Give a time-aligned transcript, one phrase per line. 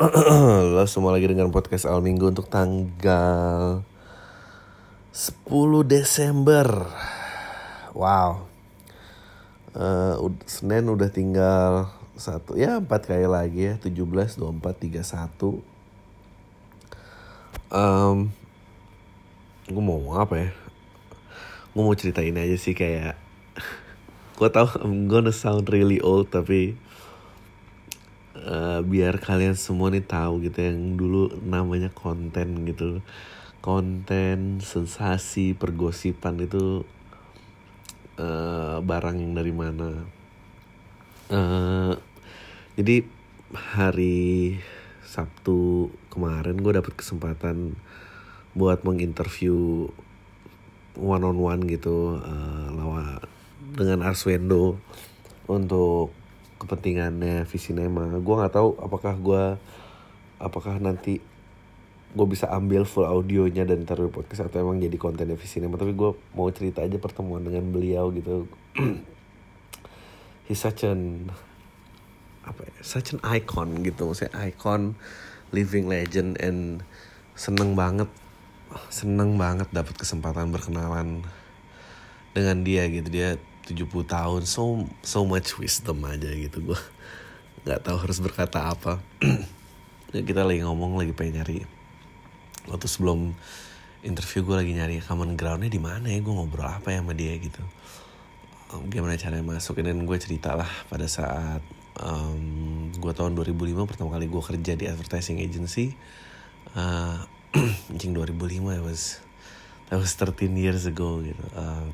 [0.80, 3.84] Lo semua lagi dengan podcast Al Minggu untuk tanggal
[5.12, 5.44] 10
[5.84, 6.88] Desember.
[7.92, 8.48] Wow.
[10.24, 15.60] Ud- Senin udah tinggal satu ya empat kali lagi ya 17, 24, 31
[17.68, 18.32] um,
[19.68, 20.50] Gue mau ngomong apa ya?
[21.76, 23.20] Gue mau ceritain aja sih kayak
[24.40, 26.88] Gue tau I'm gonna sound really old tapi
[28.44, 33.04] eh, biar kalian semua nih tahu gitu yang dulu namanya konten gitu.
[33.60, 36.84] Konten sensasi pergosipan itu
[38.16, 39.90] eh, barang yang dari mana.
[41.30, 41.92] Eh,
[42.80, 43.06] jadi
[43.54, 44.58] hari
[45.04, 47.74] Sabtu kemarin gue dapet kesempatan
[48.54, 49.90] buat menginterview
[50.98, 53.22] one on one gitu eh, lawan
[53.74, 54.78] dengan Arswendo
[55.46, 56.14] untuk
[56.60, 58.20] kepentingannya Visinema.
[58.20, 59.44] Gue nggak tahu apakah gue
[60.36, 61.24] apakah nanti
[62.10, 65.80] gue bisa ambil full audionya dan taruh di podcast atau emang jadi kontennya Visinema.
[65.80, 68.44] Tapi gue mau cerita aja pertemuan dengan beliau gitu.
[70.46, 71.32] He's such an
[72.44, 74.98] apa ya, such an icon gitu maksudnya icon
[75.54, 76.82] living legend and
[77.36, 78.08] seneng banget
[78.88, 81.22] seneng banget dapat kesempatan berkenalan
[82.32, 83.36] dengan dia gitu dia
[83.70, 86.80] 70 tahun so so much wisdom aja gitu gue
[87.64, 89.00] nggak tahu harus berkata apa.
[90.10, 91.62] Ya, kita lagi ngomong lagi pengen nyari.
[92.66, 93.30] Waktu sebelum
[94.02, 97.30] interview gue lagi nyari common groundnya di mana ya gue ngobrol apa ya sama dia
[97.38, 97.62] gitu.
[98.90, 101.62] Gimana caranya masukin dan gue cerita lah pada saat
[102.02, 105.94] um, gue tahun 2005 pertama kali gue kerja di advertising agency.
[106.74, 107.22] Uh,
[107.94, 109.22] anjing 2005 ya was
[109.94, 111.44] that was 13 years ago gitu.
[111.54, 111.86] Uh,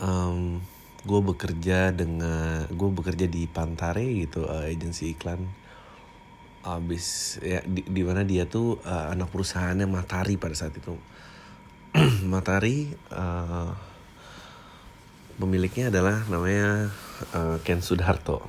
[0.00, 0.60] um,
[1.06, 5.46] gue bekerja dengan gue bekerja di Pantare gitu uh, agensi iklan.
[6.66, 10.98] Abis ya di, di mana dia tuh uh, anak perusahaannya Matahari pada saat itu.
[12.32, 13.70] Matahari uh,
[15.38, 16.90] pemiliknya adalah namanya
[17.38, 18.42] uh, Ken Sudarto.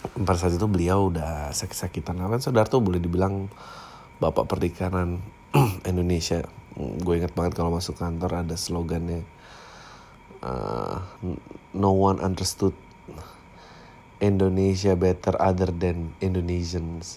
[0.00, 3.52] Pada saat itu beliau udah sakit-sakitan Nah, kan Sudarto boleh dibilang
[4.22, 5.18] bapak perikanan
[5.90, 6.46] Indonesia.
[6.78, 9.26] Gue inget banget kalau masuk kantor ada slogannya
[10.42, 11.00] uh,
[11.72, 12.74] no one understood
[14.20, 17.16] Indonesia better other than Indonesians.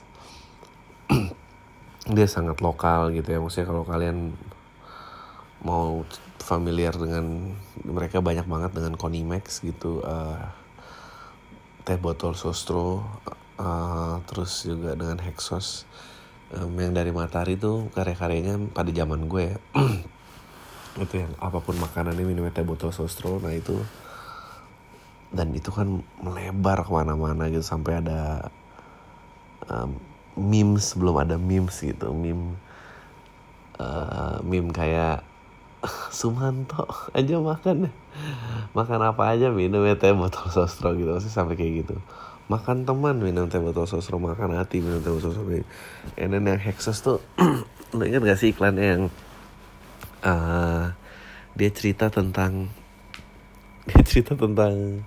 [2.15, 3.39] Dia sangat lokal gitu ya.
[3.43, 4.35] Maksudnya kalau kalian
[5.63, 6.03] mau
[6.43, 7.55] familiar dengan
[7.87, 10.51] mereka banyak banget dengan Konimax gitu uh,
[11.87, 13.03] teh botol sostro
[13.59, 15.87] uh, terus juga dengan Hexos.
[16.53, 19.57] Um, yang dari Matahari tuh karya-karyanya pada zaman gue ya
[21.01, 23.73] itu yang apa pun makanannya minumnya teh botol sostro nah itu.
[25.33, 28.53] Dan itu kan melebar ke mana-mana gitu sampai ada
[29.65, 29.97] um,
[30.37, 32.13] memes belum ada memes gitu.
[32.13, 32.53] Meme
[33.81, 35.25] uh, meme kayak
[36.17, 37.91] Sumanto aja makan
[38.77, 41.95] makan apa aja minum teh botol sostro gitu sih sampai kayak gitu.
[42.53, 45.49] Makan teman minum teh botol sostro makan hati minum teh botol sostro.
[46.21, 47.17] And then yang Hexos tuh
[47.97, 49.03] lo ingat gak sih iklannya yang
[50.23, 50.95] uh,
[51.53, 52.71] dia cerita tentang
[53.89, 55.05] dia cerita tentang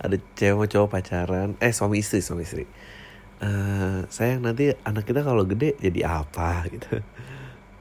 [0.00, 1.54] ada cewek cowok pacaran.
[1.60, 2.64] Eh suami istri suami istri.
[3.40, 7.00] Eh, sayang nanti anak kita kalau gede jadi apa gitu.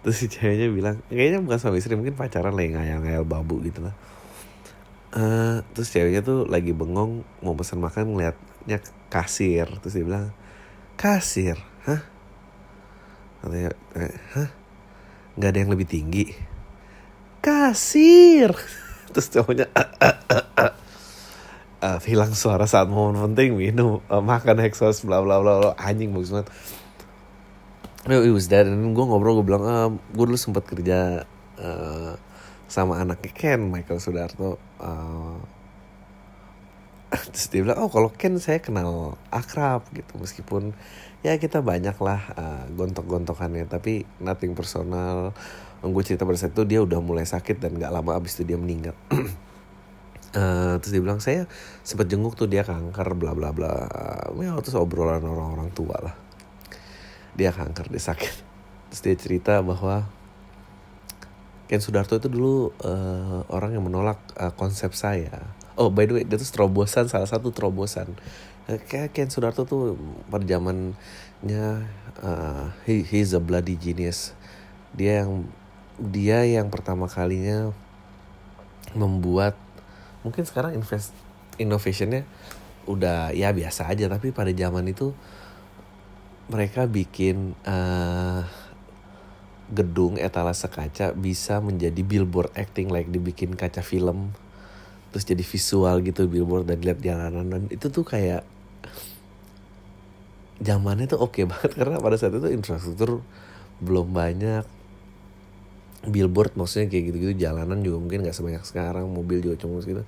[0.04, 3.96] Terus si ceweknya bilang kayaknya bukan suami istri mungkin pacaran lagi ngayal-ngayal babu gitu lah.
[5.16, 9.68] Eh, terus ceweknya tuh lagi bengong mau pesan makan ngeliatnya kasir.
[9.80, 10.28] Terus dia bilang
[11.00, 11.56] kasir?
[11.88, 12.04] Hah?
[13.40, 13.72] Katanya
[14.36, 14.50] hah?
[15.40, 16.26] Nggak ada yang lebih tinggi
[17.42, 18.56] kasir.
[19.14, 19.68] Terus cowoknya
[21.80, 25.72] uh, hilang suara saat momen penting minum uh, makan hexos bla bla bla bla.
[25.80, 26.50] Anjing bagus banget.
[28.08, 28.68] No, it was that.
[28.68, 31.28] Dan gue ngobrol gue bilang ah, gue dulu sempat kerja
[31.60, 32.14] uh,
[32.70, 34.56] sama anaknya Ken Michael Sudarto.
[34.80, 35.40] Uh,
[37.34, 40.16] terus dia bilang oh kalau Ken saya kenal akrab gitu.
[40.16, 40.72] Meskipun
[41.26, 45.36] ya kita banyak lah uh, gontok-gontokannya tapi nothing personal
[45.80, 48.58] gue cerita pada saat itu dia udah mulai sakit dan gak lama abis itu dia
[48.60, 48.96] meninggal.
[50.30, 51.50] Eh, terus dia bilang saya
[51.82, 53.90] sempat jenguk tuh dia kanker bla bla bla.
[54.38, 56.14] Ya terus obrolan orang-orang tua lah.
[57.34, 58.34] Dia kanker dia sakit.
[58.94, 60.06] Terus dia cerita bahwa
[61.66, 65.50] Ken Sudarto itu dulu eh, orang yang menolak eh, konsep saya.
[65.74, 68.14] Oh by the way dia tuh terobosan salah satu terobosan.
[68.86, 69.98] Kayak Ken Sudarto tuh
[70.30, 71.90] pada zamannya
[72.22, 74.38] eh, he, he's a bloody genius.
[74.94, 75.50] Dia yang
[76.00, 77.76] dia yang pertama kalinya
[78.96, 79.60] membuat
[80.24, 81.12] mungkin sekarang invest
[81.60, 82.24] innovationnya
[82.90, 85.14] udah ya biasa aja tapi pada zaman itu
[86.50, 88.42] mereka bikin uh,
[89.70, 94.34] gedung etalase kaca bisa menjadi billboard acting like dibikin kaca film
[95.14, 97.46] terus jadi visual gitu billboard dan lihat jalanan.
[97.50, 98.46] Dan itu tuh kayak
[100.62, 103.22] zamannya tuh oke okay banget karena pada saat itu infrastruktur
[103.80, 104.66] belum banyak
[106.08, 110.08] billboard maksudnya kayak gitu-gitu jalanan juga mungkin nggak sebanyak sekarang mobil juga cuma gitu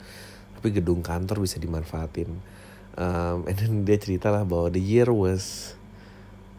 [0.62, 2.38] tapi gedung kantor bisa dimanfaatin.
[2.94, 5.74] Um, and then dia cerita lah bahwa the year was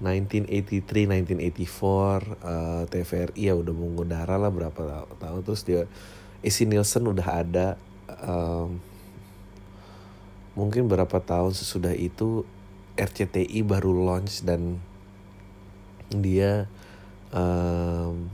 [0.02, 5.46] 1983 1984 uh, TVRI ya udah mengudara lah berapa tahun.
[5.46, 5.86] Terus dia
[6.42, 7.78] Isi Nielsen udah ada
[8.26, 8.82] um,
[10.58, 12.42] mungkin berapa tahun sesudah itu
[12.98, 14.82] RCTI baru launch dan
[16.10, 16.66] dia
[17.30, 18.26] um,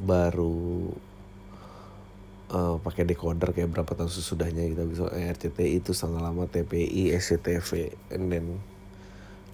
[0.00, 0.90] baru
[2.50, 4.82] uh, pakai decoder kayak berapa tahun sesudahnya gitu.
[4.88, 8.46] Bisa RCTI itu sangat lama TPI SCTV and then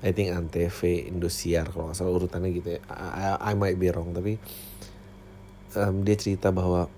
[0.04, 2.80] I think Antv Indosiar kalau nggak urutannya gitu ya.
[2.90, 4.40] I, I might be wrong tapi
[5.76, 6.88] um, dia cerita bahwa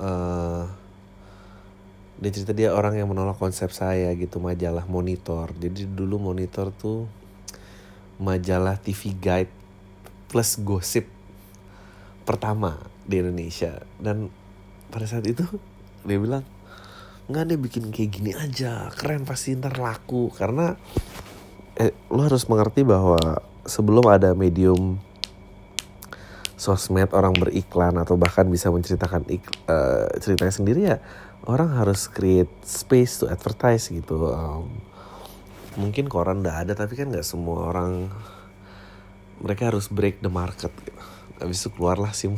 [0.00, 0.64] uh,
[2.20, 5.52] dia cerita dia orang yang menolak konsep saya gitu majalah monitor.
[5.56, 7.08] Jadi dulu monitor tuh
[8.16, 9.52] majalah TV guide
[10.32, 11.15] plus gosip
[12.26, 13.78] pertama di Indonesia.
[13.96, 14.28] Dan
[14.90, 15.46] pada saat itu
[16.02, 16.42] dia bilang
[17.30, 18.90] nggak deh bikin kayak gini aja.
[18.92, 20.34] Keren pasti ntar laku.
[20.34, 20.74] Karena
[21.78, 24.98] eh, lo harus mengerti bahwa sebelum ada medium
[26.56, 29.28] sosmed orang beriklan atau bahkan bisa menceritakan
[29.68, 30.96] uh, ceritanya sendiri ya
[31.44, 34.32] orang harus create space to advertise gitu.
[34.32, 34.66] Um,
[35.76, 38.08] mungkin koran udah ada tapi kan nggak semua orang
[39.44, 40.72] mereka harus break the market.
[41.40, 42.32] Habis itu keluarlah sih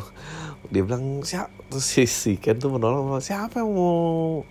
[0.69, 4.43] dia bilang siapa terus si, si Ken tuh menolong siapa yang mau?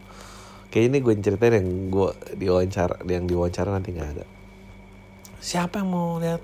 [0.68, 4.26] Kayak ini gue ceritain yang gue diwawancara yang diwawancara nanti nggak ada.
[5.38, 6.42] Siapa yang mau lihat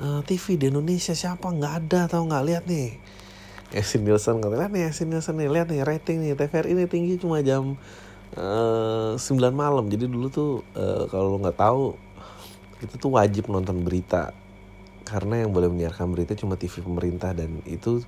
[0.00, 1.14] uh, eh, TV di Indonesia?
[1.14, 1.52] Siapa?
[1.52, 2.42] Nggak ada atau nggak?
[2.44, 2.88] Lihat nih.
[3.74, 5.48] Yasin Nielsen nggak lihat nih Yasin Nielsen nih.
[5.50, 6.32] Lihat nih rating nih.
[6.34, 7.78] TVRI ini tinggi cuma jam
[8.34, 9.22] uh, 9
[9.54, 9.86] malam.
[9.86, 11.84] Jadi dulu tuh uh, kalau lo nggak tahu
[12.82, 14.34] itu tuh wajib nonton berita
[15.04, 18.00] karena yang boleh menyiarkan berita cuma TV pemerintah dan itu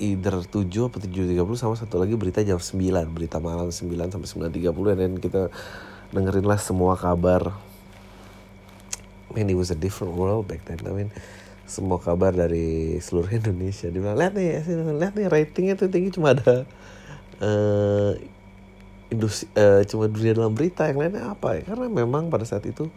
[0.00, 2.80] either 7 atau 7.30 sama satu lagi berita jam 9
[3.12, 5.42] berita malam 9 sampai 9.30 dan kita
[6.10, 7.54] dengerin lah semua kabar.
[9.30, 10.82] Man it was a different world back then.
[10.82, 11.10] I mean
[11.70, 13.86] semua kabar dari seluruh Indonesia.
[13.86, 14.66] Dia bilang lihat nih
[14.98, 16.66] lihat nih ratingnya tuh tinggi cuma ada
[17.38, 18.18] uh,
[19.12, 21.62] industri uh, cuma dunia dalam berita yang lainnya apa ya?
[21.70, 22.90] Karena memang pada saat itu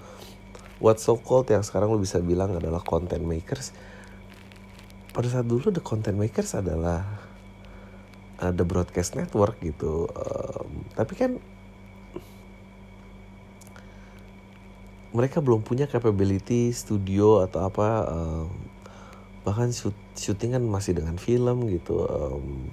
[0.84, 3.72] what so called yang sekarang lo bisa bilang adalah content makers.
[5.16, 7.08] Pada saat dulu the content makers adalah
[8.36, 10.12] ada broadcast network gitu.
[10.12, 11.32] Um, tapi kan
[15.16, 18.52] mereka belum punya capability studio atau apa um,
[19.48, 19.72] bahkan
[20.20, 22.04] syuting kan masih dengan film gitu.
[22.04, 22.68] Um,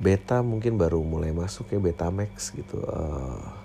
[0.00, 2.80] beta mungkin baru mulai masuk ya beta max gitu.
[2.88, 3.63] Uh,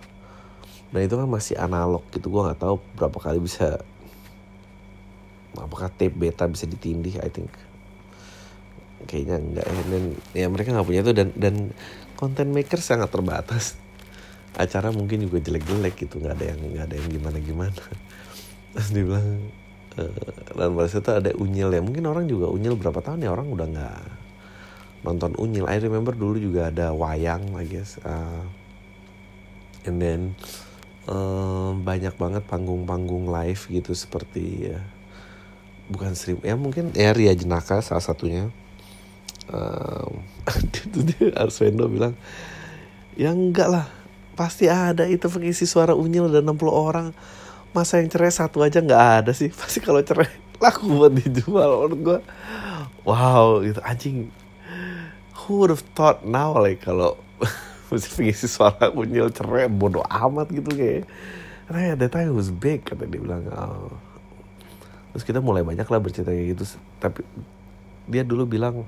[0.90, 3.78] dan itu kan masih analog gitu gue nggak tahu berapa kali bisa
[5.58, 7.50] apakah tape beta bisa ditindih I think.
[9.08, 10.04] Kayaknya enggak ya dan
[10.36, 11.56] ya mereka nggak punya itu dan dan
[12.20, 13.80] content maker sangat terbatas.
[14.60, 17.84] Acara mungkin juga jelek-jelek gitu nggak ada yang nggak ada yang gimana gimana
[18.74, 19.30] terus dia bilang
[19.96, 20.04] e,
[20.58, 21.82] dan pada itu ada unyil ya.
[21.82, 24.02] Mungkin orang juga unyil berapa tahun ya orang udah nggak
[25.08, 25.66] nonton unyil.
[25.70, 28.44] I remember dulu juga ada wayang I guess uh,
[29.88, 30.36] and then
[31.10, 34.80] uh, banyak banget panggung-panggung live gitu seperti ya
[35.90, 38.54] bukan stream ya mungkin ya Ria Jenaka salah satunya.
[39.50, 40.22] Um,
[41.42, 42.14] Arswendo bilang
[43.18, 43.90] ya enggak lah
[44.38, 47.08] pasti ada itu pengisi suara unyil ada 60 orang.
[47.70, 49.54] Masa yang cerai satu aja nggak ada sih?
[49.60, 52.20] Pasti kalau cerai laku buat dijual menurut gue
[53.06, 53.82] wow gitu.
[53.82, 54.30] Anjing
[55.46, 57.18] who would have thought now like kalau
[57.90, 61.10] mesti pengisi suara unyil cerai bodoh amat gitu kayak.
[61.70, 63.94] Karena ya that time was big kata dia bilang oh.
[65.14, 66.64] terus kita mulai banyak lah bercerita kayak gitu.
[67.02, 67.22] Tapi
[68.10, 68.86] dia dulu bilang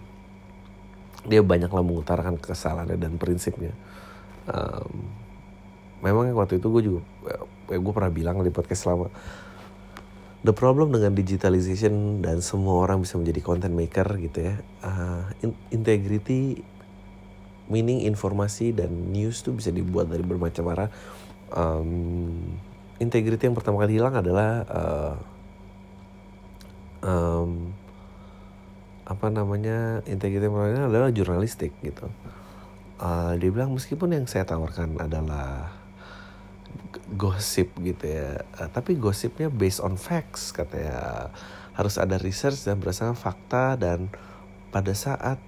[1.26, 3.74] dia banyak lah mengutarakan kesalahannya dan prinsipnya.
[4.50, 5.06] Um,
[6.02, 7.02] memang waktu itu gue juga
[7.70, 9.08] ya gue pernah bilang di podcast selama
[10.42, 15.30] the problem dengan digitalization dan semua orang bisa menjadi content maker gitu ya uh,
[15.70, 16.66] integrity
[17.72, 20.92] meaning informasi dan news tuh bisa dibuat dari bermacam arah
[21.56, 22.36] um,
[23.00, 25.16] integrity yang pertama kali hilang adalah uh,
[27.02, 27.74] um,
[29.10, 32.08] apa namanya integrity yang pertama adalah jurnalistik gitu.
[33.02, 35.74] Uh, dia bilang meskipun yang saya tawarkan adalah
[37.18, 41.34] gosip gitu ya uh, tapi gosipnya based on facts katanya.
[41.72, 44.12] Harus ada research dan berdasarkan fakta dan
[44.70, 45.40] pada saat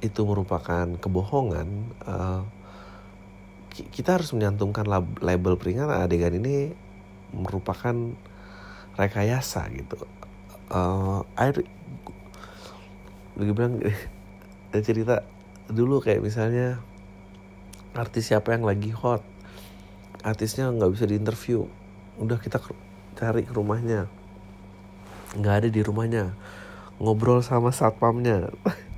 [0.00, 1.68] itu merupakan kebohongan
[2.08, 2.42] uh,
[3.70, 4.84] kita harus menyantumkan
[5.20, 6.74] label peringatan adegan ini
[7.30, 7.94] merupakan
[8.98, 9.96] rekayasa gitu.
[10.70, 11.64] Uh, air
[13.38, 13.80] lagi bilang
[14.86, 15.22] cerita
[15.70, 16.82] dulu kayak misalnya
[17.94, 19.22] artis siapa yang lagi hot
[20.20, 21.66] artisnya nggak bisa diinterview
[22.20, 22.60] udah kita
[23.16, 24.06] cari ke rumahnya
[25.34, 26.34] nggak ada di rumahnya
[27.00, 28.52] ngobrol sama satpamnya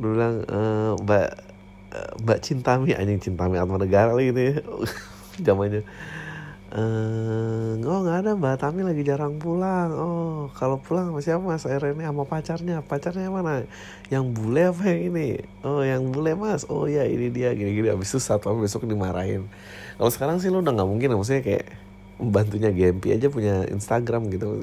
[0.00, 0.60] bilang e,
[1.04, 1.28] mbak
[1.92, 4.64] eh, mbak Cintami anjing Cintami Atma Negara lagi nih.
[5.46, 5.84] Zamannya
[6.70, 9.90] eh oh nggak ada mbak Tami lagi jarang pulang.
[9.90, 12.78] Oh kalau pulang sama siapa mas Rene sama pacarnya.
[12.86, 13.66] Pacarnya mana?
[14.06, 15.42] Yang bule apa yang ini?
[15.66, 16.62] Oh yang bule mas.
[16.70, 17.50] Oh ya ini dia.
[17.58, 19.50] Gini gini abis itu satu besok dimarahin.
[19.98, 21.66] Kalau sekarang sih lo udah nggak mungkin maksudnya kayak
[22.22, 24.46] bantunya GMP aja punya Instagram gitu.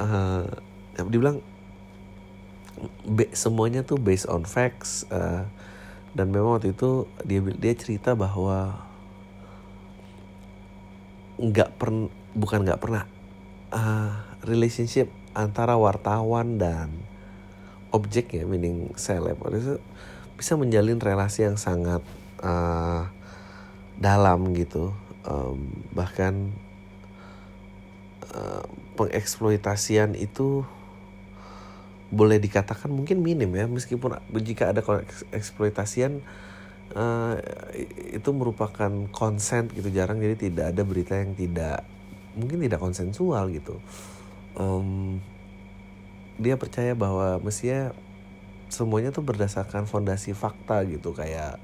[0.00, 0.48] Uh,
[0.96, 1.44] dibilang
[3.04, 5.44] be, semuanya tuh based on facts uh,
[6.14, 8.86] dan memang waktu itu dia dia cerita bahwa
[11.40, 13.04] nggak pernah bukan nggak pernah
[13.72, 14.12] uh,
[14.44, 16.90] relationship antara wartawan dan
[17.90, 19.78] objek ya meaning seleb itu
[20.38, 22.02] bisa menjalin relasi yang sangat
[22.42, 23.06] uh,
[24.00, 24.94] dalam gitu
[25.26, 26.54] um, bahkan
[28.32, 28.64] uh,
[28.96, 30.64] pengeksploitasian itu
[32.10, 34.82] boleh dikatakan mungkin minim ya meskipun jika ada
[35.30, 36.18] eksploitasian
[36.94, 37.38] uh,
[38.10, 40.18] itu merupakan konsen gitu jarang.
[40.18, 41.86] Jadi tidak ada berita yang tidak
[42.34, 43.78] mungkin tidak konsensual gitu.
[44.58, 45.22] Um,
[46.40, 47.94] dia percaya bahwa mestinya
[48.70, 51.58] semuanya tuh berdasarkan fondasi fakta gitu kayak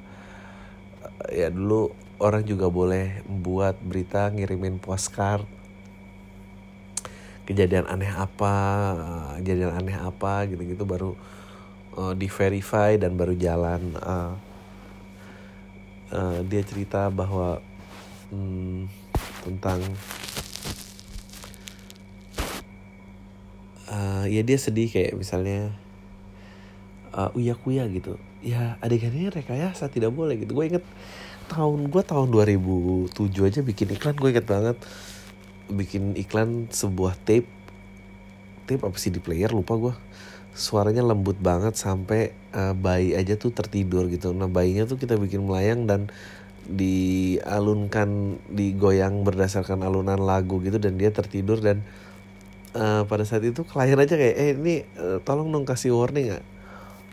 [1.31, 5.47] ya dulu orang juga boleh membuat berita ngirimin postcard
[7.47, 8.55] kejadian aneh apa
[9.39, 11.15] kejadian aneh apa gitu-gitu baru
[11.95, 13.95] uh, di verify dan baru jalan.
[14.03, 14.33] Uh,
[16.11, 17.63] uh, dia cerita bahwa
[18.35, 18.91] hmm,
[19.47, 19.81] tentang
[23.91, 25.71] uh, ya dia sedih kayak misalnya
[27.15, 28.19] uh, uya kuya gitu.
[28.45, 30.53] Ya adegannya rekayasa tidak boleh gitu.
[30.53, 30.85] Gue inget
[31.47, 33.15] tahun gue tahun 2007
[33.47, 34.77] aja bikin iklan gue inget banget
[35.71, 37.49] bikin iklan sebuah tape.
[38.67, 39.51] Tape apa sih di player?
[39.55, 39.95] Lupa gue
[40.57, 44.33] suaranya lembut banget sampai uh, bayi aja tuh tertidur gitu.
[44.33, 46.09] Nah bayinya tuh kita bikin melayang dan
[46.67, 51.87] dialunkan digoyang berdasarkan alunan lagu gitu dan dia tertidur dan
[52.75, 56.41] uh, pada saat itu klien aja kayak eh ini uh, tolong dong kasih warning ya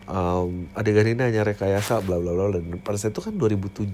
[0.10, 3.94] um, adegan ini hanya rekayasa bla bla bla dan pada saat itu kan 2007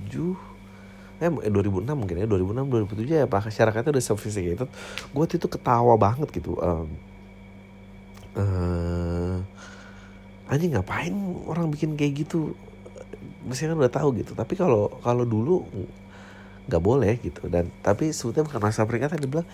[1.19, 4.69] eh 2006 mungkin ya 2006 2007 ya masyarakatnya udah sophisticated.
[5.11, 6.87] Gue tuh itu ketawa banget gitu um,
[8.39, 9.37] uh,
[10.47, 11.11] anjing ngapain
[11.43, 12.55] orang bikin kayak gitu?
[13.43, 14.31] Mesti kan udah tahu gitu.
[14.31, 15.67] Tapi kalau kalau dulu
[16.71, 17.51] nggak boleh gitu.
[17.51, 19.49] Dan tapi sebetulnya bukan masa peringatan dia bilang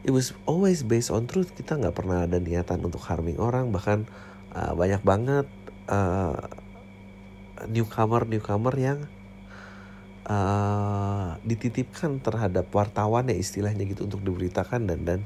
[0.00, 1.52] it was always based on truth.
[1.52, 3.68] Kita nggak pernah ada niatan untuk harming orang.
[3.68, 3.98] Bahkan
[4.56, 5.46] uh, banyak banget
[5.92, 6.48] uh,
[7.68, 9.04] newcomer newcomer yang
[10.30, 15.20] uh, dititipkan terhadap wartawan ya istilahnya gitu untuk diberitakan dan dan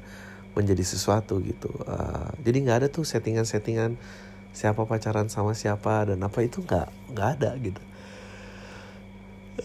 [0.57, 1.69] menjadi sesuatu gitu.
[1.85, 4.01] Uh, jadi nggak ada tuh settingan-settingan
[4.55, 7.83] siapa pacaran sama siapa dan apa itu nggak nggak ada gitu.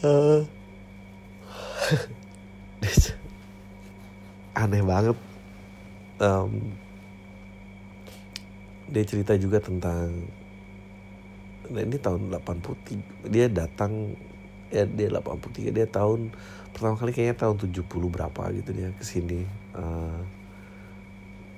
[0.04, 0.42] Uh,
[4.62, 5.18] aneh banget.
[6.20, 6.76] Um,
[8.90, 10.10] dia cerita juga tentang
[11.70, 14.18] nah ini tahun 80 dia datang
[14.70, 16.30] ya dia 83 dia tahun
[16.74, 19.42] pertama kali kayaknya tahun 70 berapa gitu dia ke sini.
[19.74, 20.22] Uh,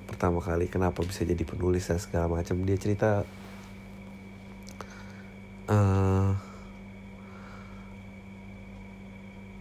[0.08, 2.60] pertama kali kenapa bisa jadi penulis dan segala macam.
[2.64, 3.24] Dia cerita
[5.68, 6.32] uh,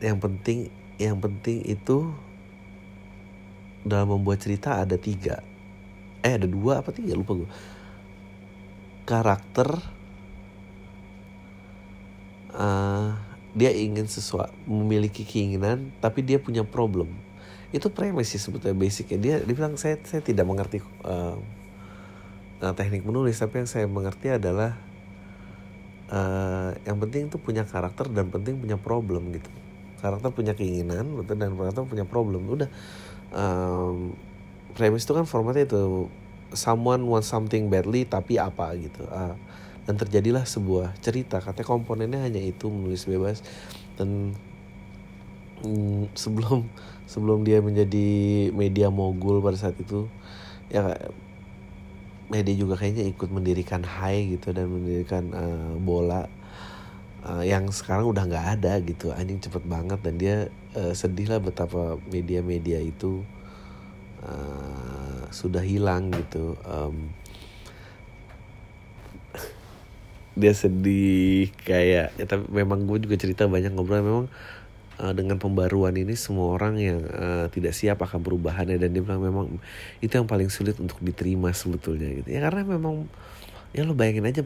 [0.01, 2.11] yang penting yang penting itu
[3.83, 5.43] dalam membuat cerita ada tiga.
[6.21, 7.17] Eh ada dua apa tiga?
[7.17, 7.49] Lupa gue
[9.11, 9.67] karakter
[12.55, 17.11] uh, dia ingin sesuatu memiliki keinginan tapi dia punya problem.
[17.71, 19.17] Itu premis sih sebetulnya basicnya.
[19.19, 21.35] Dia dia bilang saya saya tidak mengerti uh,
[22.63, 24.79] uh, teknik menulis tapi yang saya mengerti adalah
[26.11, 29.51] uh, yang penting itu punya karakter dan penting punya problem gitu.
[29.99, 32.47] Karakter punya keinginan betul dan karakter punya problem.
[32.47, 32.69] Udah
[33.35, 34.15] um,
[34.75, 36.07] premis itu kan formatnya itu
[36.51, 39.03] someone wants something badly tapi apa gitu.
[39.07, 39.35] Uh,
[39.85, 41.41] dan terjadilah sebuah cerita.
[41.41, 43.41] Katanya komponennya hanya itu menulis bebas.
[43.97, 44.35] Dan
[45.65, 46.69] hmm, sebelum
[47.09, 48.07] sebelum dia menjadi
[48.55, 50.07] media mogul pada saat itu
[50.71, 50.95] ya
[52.31, 56.31] media juga kayaknya ikut mendirikan Hai gitu dan mendirikan uh, bola
[57.27, 59.11] uh, yang sekarang udah nggak ada gitu.
[59.11, 60.35] Anjing cepet banget dan dia
[60.79, 63.27] uh, sedih lah betapa media-media itu
[64.23, 66.55] uh, sudah hilang gitu.
[66.63, 67.11] Um,
[70.31, 74.25] dia sedih kayak ya, tapi memang gue juga cerita banyak ngobrol memang
[75.01, 79.19] uh, dengan pembaruan ini semua orang yang uh, tidak siap akan perubahannya dan dia bilang
[79.19, 79.45] memang
[79.99, 82.31] itu yang paling sulit untuk diterima sebetulnya gitu.
[82.31, 83.11] Ya karena memang
[83.75, 84.41] ya lo bayangin aja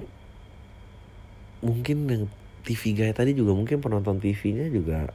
[1.62, 2.24] mungkin yang
[2.66, 5.14] TV guy tadi juga mungkin penonton TV-nya juga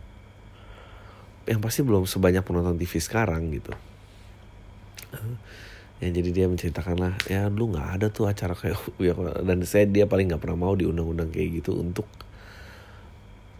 [1.50, 3.74] yang pasti belum sebanyak penonton TV sekarang gitu
[6.00, 9.12] ya jadi dia menceritakan lah ya lu nggak ada tuh acara kayak ya
[9.44, 12.08] dan saya dia paling nggak pernah mau di undang-undang kayak gitu untuk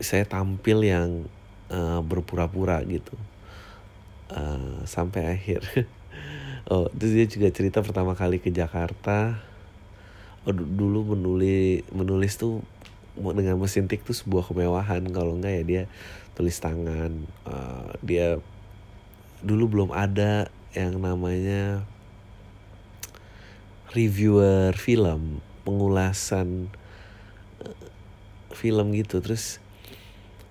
[0.01, 1.29] saya tampil yang
[1.69, 3.15] uh, berpura-pura gitu.
[4.33, 5.63] Uh, sampai akhir.
[6.71, 9.43] Oh terus dia juga cerita pertama kali ke Jakarta.
[10.47, 12.63] Oh, dulu menulis menulis tuh
[13.17, 15.03] dengan mesin tik tuh sebuah kemewahan.
[15.11, 15.83] Kalau enggak ya dia
[16.39, 17.27] tulis tangan.
[17.43, 18.39] Uh, dia
[19.43, 21.83] dulu belum ada yang namanya
[23.91, 26.71] reviewer film pengulasan
[27.63, 27.85] uh,
[28.55, 29.23] film gitu.
[29.23, 29.59] Terus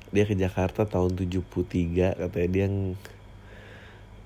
[0.09, 2.67] dia ke Jakarta tahun 73 katanya dia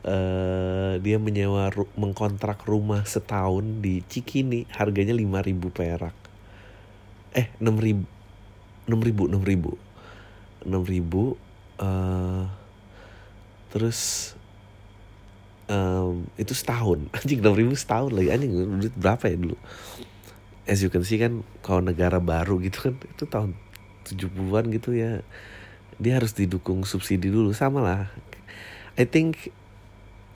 [0.07, 6.15] uh, dia menyewa ru mengkontrak rumah setahun di Cikini harganya 5000 perak.
[7.33, 8.05] Eh 6000
[8.87, 11.35] 6000 6000 6000
[11.79, 12.45] uh,
[13.71, 13.99] terus
[15.73, 17.09] um, itu setahun.
[17.17, 18.29] Anjing enam ribu setahun lagi.
[18.29, 19.57] Anjing duit berapa ya dulu?
[20.63, 23.57] As you can see kan kalau negara baru gitu kan itu tahun
[24.07, 25.25] 70-an gitu ya.
[25.97, 27.51] Dia harus didukung subsidi dulu.
[27.51, 28.01] Sama lah.
[28.93, 29.49] I think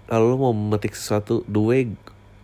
[0.10, 1.82] kalau lo mau memetik sesuatu the way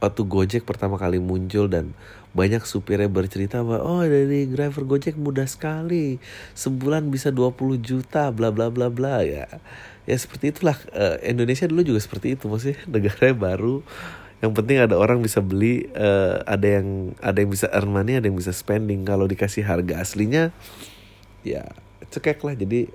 [0.04, 1.96] waktu Gojek pertama kali muncul dan
[2.36, 6.20] banyak supirnya bercerita bahwa oh dari driver Gojek mudah sekali.
[6.56, 9.48] Sebulan bisa 20 juta bla bla bla bla ya
[10.03, 13.83] ya seperti itulah uh, Indonesia dulu juga seperti itu maksudnya negara baru.
[14.44, 18.27] Yang penting ada orang bisa beli uh, ada yang ada yang bisa earn money ada
[18.27, 19.07] yang bisa spending.
[19.07, 20.51] Kalau dikasih harga aslinya
[21.48, 21.63] ya
[22.11, 22.55] cekek lah.
[22.59, 22.92] Jadi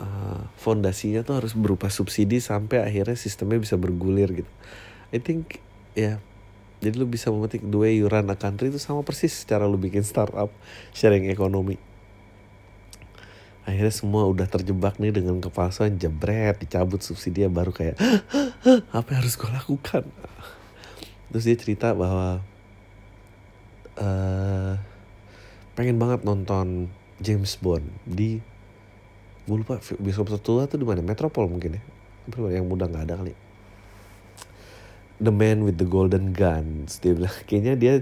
[0.00, 4.52] uh, fondasinya tuh harus berupa subsidi sampai akhirnya sistemnya bisa bergulir gitu.
[5.12, 5.60] I think
[5.92, 6.24] ya
[6.84, 9.80] jadi lu bisa memetik the way you run a country itu sama persis cara lu
[9.80, 10.52] bikin startup
[10.92, 11.80] sharing ekonomi
[13.64, 17.96] akhirnya semua udah terjebak nih dengan kepalsuan jebret dicabut subsidi baru kayak
[18.96, 20.04] apa yang harus gue lakukan?
[21.32, 22.44] Terus dia cerita bahwa
[23.98, 24.72] uh,
[25.74, 28.38] pengen banget nonton James Bond di
[29.44, 31.00] gue lupa bioskop tertua tuh di mana?
[31.00, 31.82] Metropol mungkin ya?
[32.52, 33.34] Yang mudah nggak ada kali.
[35.24, 37.34] The Man with the Golden Guns dia bilang.
[37.48, 37.94] Kayaknya dia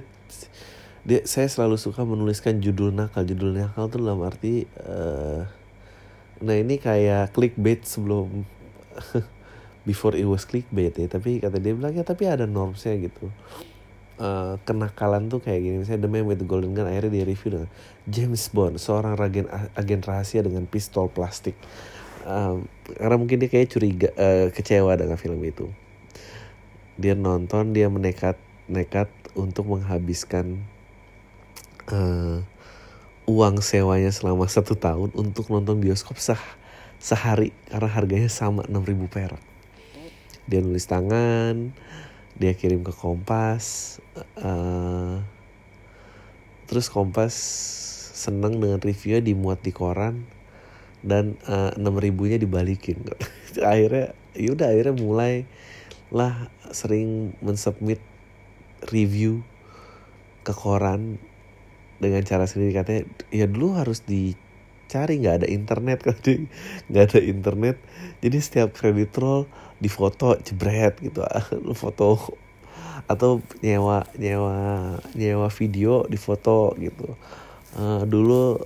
[1.02, 3.26] dia saya selalu suka menuliskan judul nakal.
[3.26, 5.42] Judul nakal tuh dalam arti uh,
[6.42, 8.46] nah ini kayak clickbait sebelum
[9.88, 11.10] before it was clickbait ya.
[11.10, 13.34] Tapi kata dia bilang ya tapi ada normsnya gitu.
[14.22, 15.76] Uh, kenakalan tuh kayak gini.
[15.82, 17.70] Misalnya The Man with the Golden Gun akhirnya dia review dengan
[18.06, 21.58] James Bond seorang agen agen rahasia dengan pistol plastik.
[22.22, 25.66] Um, karena mungkin dia kayak curiga uh, kecewa dengan film itu.
[26.94, 28.38] Dia nonton dia menekat
[28.70, 30.62] nekat untuk menghabiskan
[31.92, 32.40] uh,
[33.28, 36.16] uang sewanya selama satu tahun untuk nonton bioskop
[36.98, 37.54] sehari.
[37.68, 39.42] Karena harganya sama 6000 perak.
[40.48, 41.70] Dia nulis tangan
[42.32, 43.98] dia kirim ke Kompas
[44.40, 45.20] uh,
[46.64, 47.34] terus Kompas
[48.16, 50.24] seneng dengan reviewnya dimuat di koran
[51.02, 53.02] dan enam uh, ribunya dibalikin.
[53.60, 55.34] Akhirnya yaudah akhirnya mulai
[56.08, 58.00] lah sering mensubmit
[58.88, 59.44] review
[60.40, 61.20] ke koran
[62.02, 66.18] dengan cara sendiri katanya ya dulu harus dicari nggak ada internet kan
[66.90, 67.76] nggak ada internet.
[68.18, 69.46] Jadi setiap kredit roll
[69.78, 71.22] difoto jebret gitu.
[71.78, 72.34] Foto
[73.06, 77.14] atau nyewa nyewa nyewa video difoto gitu.
[77.72, 78.60] Uh, dulu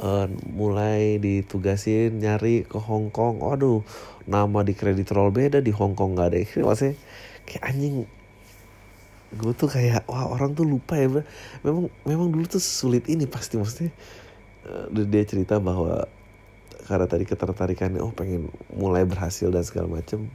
[0.00, 3.40] uh, mulai ditugasin nyari ke Hong Kong.
[3.40, 3.80] Waduh
[4.26, 6.38] nama di kredit roll beda di Hong Kong nggak ada.
[6.68, 6.94] Maksudnya
[7.46, 8.04] kayak anjing
[9.34, 11.10] gue tuh kayak wah orang tuh lupa ya
[11.66, 13.90] memang memang dulu tuh sulit ini pasti maksudnya
[14.70, 16.06] uh, dia cerita bahwa
[16.86, 20.30] karena tadi ketertarikannya oh pengen mulai berhasil dan segala macem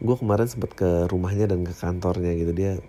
[0.00, 2.52] gue kemarin sempat ke rumahnya dan ke kantornya gitu.
[2.56, 2.80] Dia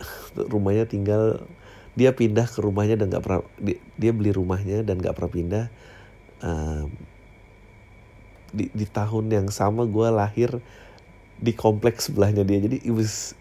[0.52, 1.44] rumahnya tinggal
[1.92, 5.64] dia pindah ke rumahnya dan nggak pernah dia, dia beli rumahnya dan nggak pernah pindah.
[6.38, 6.88] Um,
[8.48, 10.64] di di tahun yang sama gue lahir
[11.38, 12.58] di kompleks sebelahnya dia.
[12.58, 13.32] Jadi it was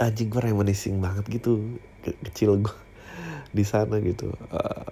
[0.00, 1.60] anjing gue reminiscing banget gitu.
[2.00, 2.76] Ke kecil gue
[3.56, 4.32] di sana gitu.
[4.48, 4.88] Uh,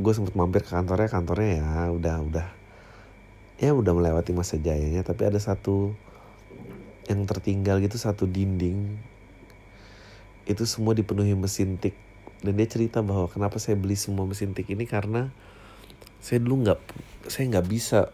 [0.00, 1.08] gue sempet mampir ke kantornya.
[1.12, 2.48] Kantornya ya udah udah
[3.60, 5.04] ya udah melewati masa jayanya.
[5.04, 5.92] Tapi ada satu
[7.06, 8.96] yang tertinggal gitu satu dinding.
[10.48, 11.94] Itu semua dipenuhi mesin tik.
[12.40, 15.28] Dan dia cerita bahwa kenapa saya beli semua mesin tik ini karena
[16.24, 16.80] saya dulu nggak
[17.28, 18.08] saya nggak bisa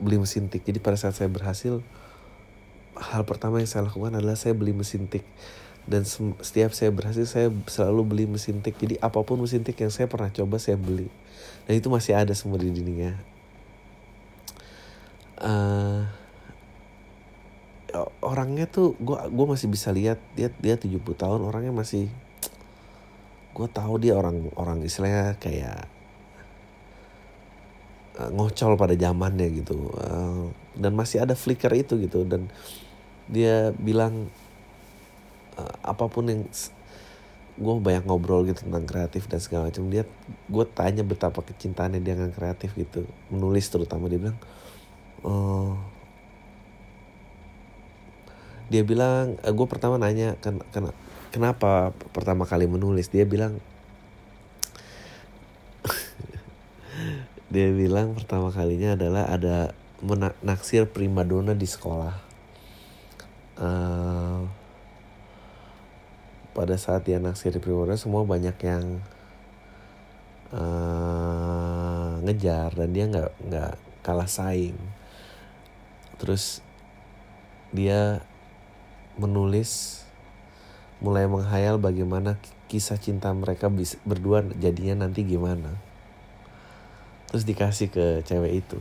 [0.00, 0.64] beli mesin tik.
[0.64, 1.84] Jadi pada saat saya berhasil
[2.96, 5.24] hal pertama yang saya lakukan adalah saya beli mesin tik.
[5.82, 6.06] Dan
[6.38, 8.78] setiap saya berhasil saya selalu beli mesin tik.
[8.78, 11.10] Jadi apa pun mesin tik yang saya pernah coba saya beli.
[11.66, 13.18] Dan itu masih ada semua di dindingnya.
[15.42, 16.06] Uh,
[18.22, 20.22] orangnya tuh gue gue masih bisa lihat.
[20.38, 22.06] Dia dia 70 tahun orangnya masih
[23.52, 25.84] gue tahu dia orang orang istilahnya kayak
[28.22, 29.90] uh, ngocol pada zamannya gitu.
[29.98, 32.22] Uh, dan masih ada flicker itu gitu.
[32.22, 32.46] Dan
[33.32, 34.28] dia bilang
[35.56, 36.44] uh, apa pun yang
[37.52, 39.88] gue banyak ngobrol gitu tentang kreatif dan segala macam.
[39.88, 40.04] Dia
[40.52, 43.08] gue tanya betapa kecintaannya dia dengan kreatif gitu.
[43.32, 44.36] Menulis terutama dia bilang
[45.24, 45.72] uh,
[48.68, 50.92] dia bilang uh, gue pertama nanya ken, ken,
[51.32, 53.08] kenapa pertama kali menulis?
[53.08, 53.56] Dia bilang
[57.52, 59.72] dia bilang pertama kalinya adalah ada
[60.04, 62.31] menaksir primadona di sekolah
[63.62, 64.42] uh,
[66.52, 69.00] pada saat dia naksir Primora semua banyak yang
[70.52, 74.76] uh, ngejar dan dia nggak nggak kalah saing.
[76.20, 76.60] Terus
[77.72, 78.20] dia
[79.16, 80.02] menulis
[81.02, 82.38] mulai menghayal bagaimana
[82.70, 83.72] kisah cinta mereka
[84.06, 85.74] berdua jadinya nanti gimana.
[87.32, 88.78] Terus dikasih ke cewek itu.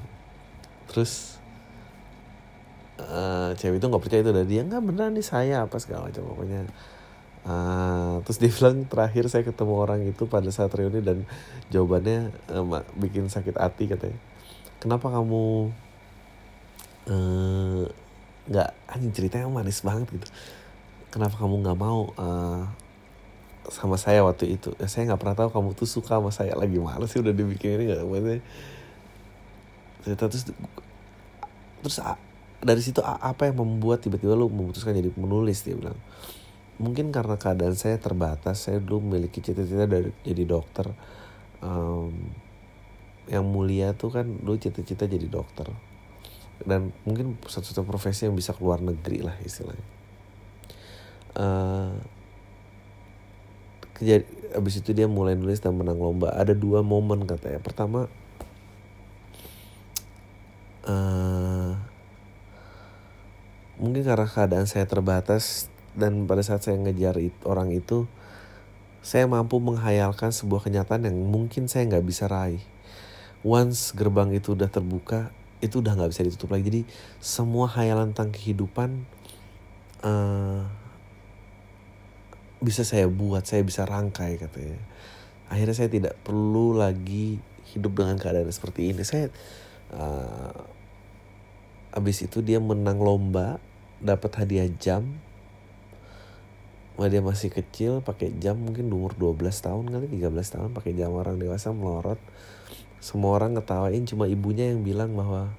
[0.92, 1.31] Terus
[3.02, 6.24] uh, cewek itu nggak percaya itu dari dia nggak benar nih saya apa segala macam
[6.30, 6.70] pokoknya
[7.42, 11.26] Uh, terus dia bilang terakhir saya ketemu orang itu pada saat reuni dan
[11.74, 14.20] jawabannya uh, bikin sakit hati katanya.
[14.78, 15.74] Kenapa kamu
[18.46, 20.30] nggak uh, anjing ceritanya manis banget gitu.
[21.10, 22.70] Kenapa kamu nggak mau uh,
[23.74, 24.78] sama saya waktu itu?
[24.78, 27.82] Ya, saya nggak pernah tahu kamu tuh suka sama saya lagi malas sih udah dibikin
[27.82, 28.42] ini nggak maksudnya.
[30.06, 30.46] Cerita terus
[31.82, 31.98] terus
[32.62, 35.98] dari situ apa yang membuat tiba-tiba lu memutuskan jadi penulis dia bilang.
[36.78, 40.90] Mungkin karena keadaan saya terbatas saya dulu memiliki cita-cita dari jadi dokter.
[41.62, 42.14] Um,
[43.30, 45.70] yang mulia tuh kan dulu cita-cita jadi dokter.
[46.62, 49.88] Dan mungkin satu-satu profesi yang bisa keluar negeri lah istilahnya.
[51.34, 51.98] Uh,
[53.98, 56.34] kejadi, abis itu dia mulai nulis dan menang lomba.
[56.34, 57.62] Ada dua momen katanya.
[57.62, 58.06] Pertama
[60.86, 61.91] uh,
[63.82, 65.68] mungkin karena keadaan saya terbatas
[65.98, 68.06] dan pada saat saya ngejar orang itu
[69.02, 72.62] saya mampu menghayalkan sebuah kenyataan yang mungkin saya nggak bisa raih.
[73.42, 76.70] Once gerbang itu udah terbuka itu udah nggak bisa ditutup lagi.
[76.70, 76.82] Jadi
[77.18, 79.02] semua hayalan tentang kehidupan
[80.06, 80.70] uh,
[82.62, 84.78] bisa saya buat saya bisa rangkai katanya.
[85.50, 87.42] Akhirnya saya tidak perlu lagi
[87.74, 89.02] hidup dengan keadaan seperti ini.
[89.02, 89.34] Saya
[89.98, 90.54] uh,
[91.98, 93.58] abis itu dia menang lomba
[94.02, 95.22] dapat hadiah jam.
[97.02, 101.42] Dia masih kecil pakai jam mungkin umur 12 tahun kali 13 tahun pakai jam orang
[101.42, 102.22] dewasa melorot.
[103.02, 105.50] Semua orang ngetawain cuma ibunya yang bilang bahwa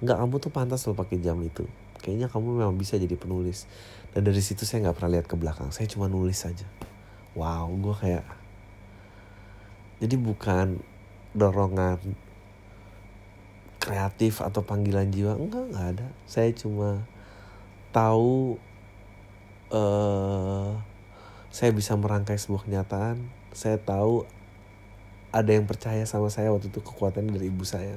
[0.00, 1.68] nggak kamu tuh pantas loh pakai jam itu.
[2.00, 3.68] Kayaknya kamu memang bisa jadi penulis.
[4.16, 6.64] Dan dari situ saya nggak pernah lihat ke belakang saya cuma nulis saja.
[7.36, 8.24] Wow gue kayak
[10.00, 10.80] jadi bukan
[11.36, 12.00] dorongan
[13.76, 16.08] kreatif atau panggilan jiwa enggak nggak ada.
[16.24, 17.04] Saya cuma
[17.96, 18.60] tahu
[19.72, 20.76] uh,
[21.48, 23.16] saya bisa merangkai sebuah kenyataan.
[23.56, 24.28] Saya tahu
[25.32, 27.96] ada yang percaya sama saya waktu itu kekuatan dari ibu saya.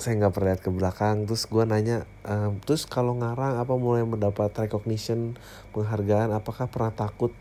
[0.00, 1.28] Saya nggak pernah lihat ke belakang.
[1.28, 5.36] Terus gue nanya um, terus kalau ngarang apa mulai mendapat recognition
[5.76, 6.32] penghargaan?
[6.32, 7.36] Apakah pernah takut?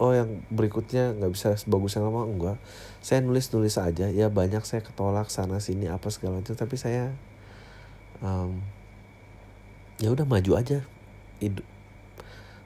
[0.00, 2.24] Oh yang berikutnya nggak bisa sebagus yang lama.
[2.24, 2.56] Enggak.
[3.04, 4.08] Saya nulis nulis aja.
[4.08, 6.56] Ya banyak saya ketolak sana sini apa segala macam.
[6.56, 7.12] Tapi saya
[8.24, 8.64] um,
[10.02, 10.82] ya udah maju aja.
[11.38, 11.66] Hidup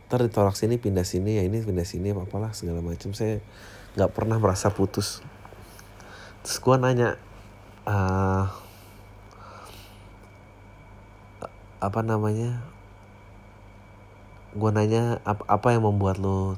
[0.06, 3.42] ntar ditolak sini pindah sini ya ini pindah sini apa apalah segala macam saya
[3.98, 5.18] nggak pernah merasa putus.
[6.46, 7.18] Terus gue nanya
[7.90, 8.46] uh,
[11.82, 12.62] apa namanya?
[14.54, 16.54] Gue nanya apa, apa yang membuat lo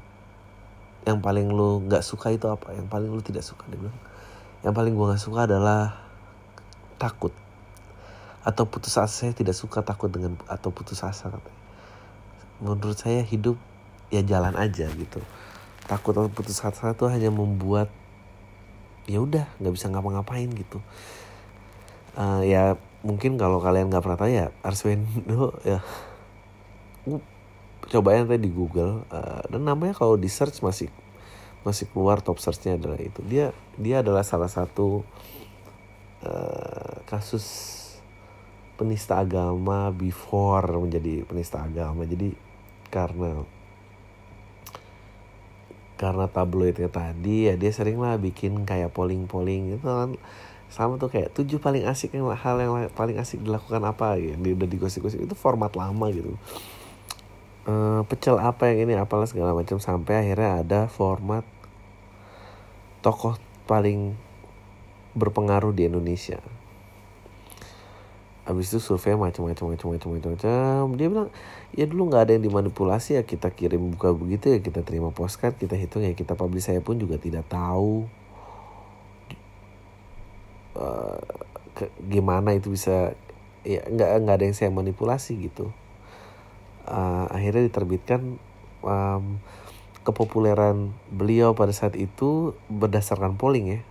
[1.09, 2.69] yang paling lu nggak suka itu apa?
[2.77, 3.65] Yang paling lu tidak suka?
[3.73, 3.97] Dia bilang.
[4.61, 6.05] Yang paling gue nggak suka adalah
[7.01, 7.33] takut
[8.43, 11.27] atau putus asa saya tidak suka takut dengan atau putus asa
[12.59, 13.55] menurut saya hidup
[14.11, 15.21] ya jalan aja gitu.
[15.87, 17.89] Takut atau putus asa itu hanya membuat
[19.09, 20.79] ya udah nggak bisa ngapa-ngapain gitu.
[22.19, 24.47] Uh, ya mungkin kalau kalian nggak pernah tahu ya.
[24.63, 25.79] Arswendo ya
[27.89, 30.91] cobain tadi di Google uh, dan namanya kalau di search masih
[31.65, 33.19] masih keluar top searchnya adalah itu.
[33.25, 35.03] Dia dia adalah salah satu
[36.23, 37.78] uh, kasus
[38.79, 42.07] penista agama before menjadi penista agama.
[42.07, 42.31] Jadi
[42.87, 43.43] karena
[45.99, 50.15] karena tabloidnya tadi ya dia sering lah bikin kayak polling-polling gitu kan.
[50.71, 54.53] Sama tuh kayak tujuh paling asik yang hal yang paling asik dilakukan apa ya dia
[54.55, 56.39] udah digosip-gosip itu format lama gitu.
[57.67, 61.43] Uh, pecel apa yang ini apalah segala macam sampai akhirnya ada format
[63.03, 63.35] tokoh
[63.67, 64.15] paling
[65.13, 66.39] berpengaruh di Indonesia
[68.49, 70.81] Habis itu survei macam-macam macam-macam macam-macam.
[70.97, 71.29] Dia bilang,
[71.77, 75.53] ya dulu nggak ada yang dimanipulasi ya kita kirim buka begitu ya kita terima postcard
[75.53, 78.09] kita hitung ya kita publish saya pun juga tidak tahu
[80.73, 81.21] uh,
[81.77, 83.13] ke, gimana itu bisa
[83.61, 85.69] ya nggak nggak ada yang saya manipulasi gitu.
[86.89, 88.41] Uh, akhirnya diterbitkan
[88.81, 89.37] um,
[90.01, 93.81] kepopuleran beliau pada saat itu berdasarkan polling ya.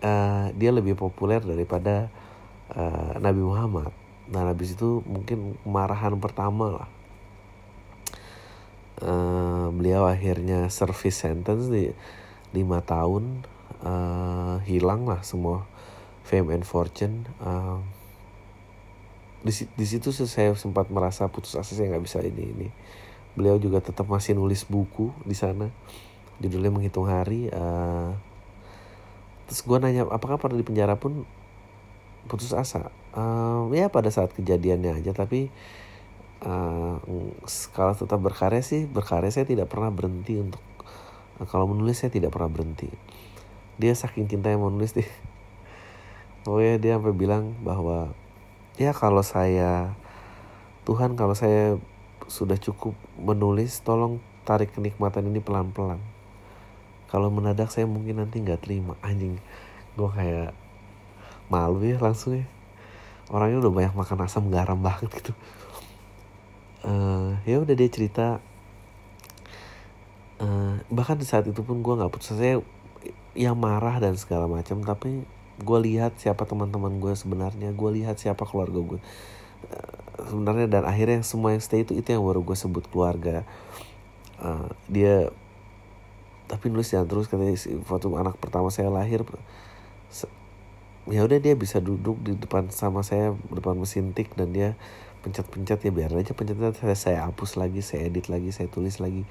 [0.00, 2.08] Uh, dia lebih populer daripada
[2.74, 3.90] uh, Nabi Muhammad.
[4.30, 6.88] Nah habis itu mungkin kemarahan pertama lah.
[9.00, 11.88] Uh, beliau akhirnya service sentence di
[12.52, 13.48] lima tahun
[13.80, 15.64] uh, hilang lah semua
[16.22, 17.24] fame and fortune.
[17.40, 17.80] Uh,
[19.40, 22.68] di, di situ saya sempat merasa putus asa saya nggak bisa ini ini.
[23.32, 25.72] Beliau juga tetap masih nulis buku di sana.
[26.38, 27.48] Judulnya menghitung hari.
[27.48, 28.12] Uh,
[29.48, 31.24] terus gue nanya apakah pernah di penjara pun
[32.26, 32.92] putus asa.
[33.16, 35.50] Um, ya pada saat kejadiannya aja tapi
[36.46, 36.98] uh,
[37.74, 40.62] kalau tetap berkarya sih berkarya saya tidak pernah berhenti untuk
[41.40, 42.90] uh, kalau menulis saya tidak pernah berhenti.
[43.80, 45.08] Dia saking cinta yang menulis deh
[46.48, 48.16] oh ya dia sampai bilang bahwa
[48.80, 49.92] ya kalau saya
[50.88, 51.76] Tuhan kalau saya
[52.30, 56.00] sudah cukup menulis tolong tarik kenikmatan ini pelan-pelan.
[57.10, 58.94] Kalau menadak saya mungkin nanti nggak terima.
[59.04, 59.36] Anjing
[59.98, 60.56] gue kayak
[61.50, 62.46] malu ya langsung ya.
[63.30, 65.32] Orangnya udah banyak makan asam garam banget gitu.
[66.80, 68.40] Uh, ya udah dia cerita
[70.40, 72.32] uh, bahkan di saat itu pun gue nggak putus.
[72.32, 72.64] Saya
[73.36, 75.22] yang marah dan segala macam tapi
[75.60, 79.00] gue lihat siapa teman-teman gue sebenarnya gue lihat siapa keluarga gue
[79.68, 83.44] uh, sebenarnya dan akhirnya semua yang stay itu itu yang baru gue sebut keluarga.
[84.40, 85.28] Uh, dia
[86.50, 87.54] tapi nulis jangan terus katanya
[87.86, 89.22] waktu anak pertama saya lahir
[91.10, 94.78] ya udah dia bisa duduk di depan sama saya depan mesin tik dan dia
[95.20, 99.26] pencet-pencet ya biar aja pencetnya saya, saya hapus lagi saya edit lagi saya tulis lagi.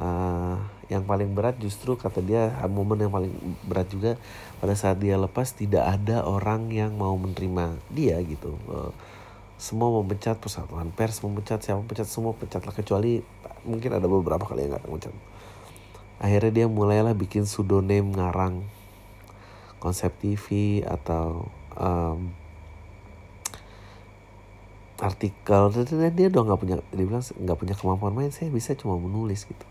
[0.00, 0.56] Uh,
[0.88, 3.28] yang paling berat justru kata dia momen yang paling
[3.68, 4.16] berat juga
[4.56, 8.56] pada saat dia lepas tidak ada orang yang mau menerima dia gitu.
[8.64, 8.88] Uh,
[9.60, 13.20] semua memecat persatuan pers memecat siapa memecat semua pecat lah kecuali
[13.68, 15.14] mungkin ada beberapa kali yang nggak memecat.
[16.16, 18.64] Akhirnya dia mulailah bikin pseudonym ngarang
[19.84, 22.32] konsep TV atau um,
[24.96, 25.62] artikel.
[25.68, 29.44] Dan dia udah nggak punya dia bilang nggak punya kemampuan main saya bisa cuma menulis
[29.44, 29.66] gitu.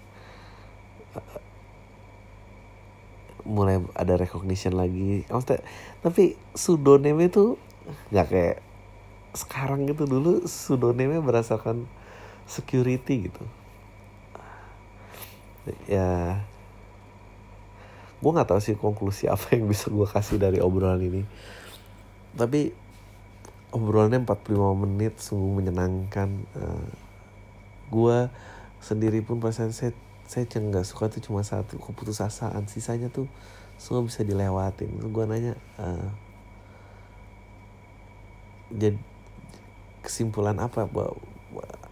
[3.41, 5.25] Mulai ada recognition lagi.
[5.25, 5.65] Maksudnya
[6.05, 7.57] tapi pseudonym itu
[8.13, 8.57] nggak kayak
[9.33, 10.05] sekarang gitu.
[10.05, 11.89] Dulu pseudonymnya berdasarkan
[12.45, 13.43] security gitu.
[15.89, 16.43] Ya
[18.23, 21.27] gue nggak tahu sih konklusi apa yang bisa gue kasih dari obrolan ini.
[22.39, 22.71] Tapi
[23.75, 26.29] obrolannya 45 menit sungguh menyenangkan.
[26.55, 26.87] Uh, eh,
[27.91, 28.17] gue
[28.79, 29.91] sendiri pun perasaan saya
[30.23, 32.63] saya nggak suka tuh cuma satu keputusasaan.
[32.71, 33.27] Sisanya tuh
[33.75, 34.87] semua bisa dilewatin.
[35.11, 36.07] Gue nanya uh,
[38.71, 38.95] jadi
[39.99, 40.87] kesimpulan apa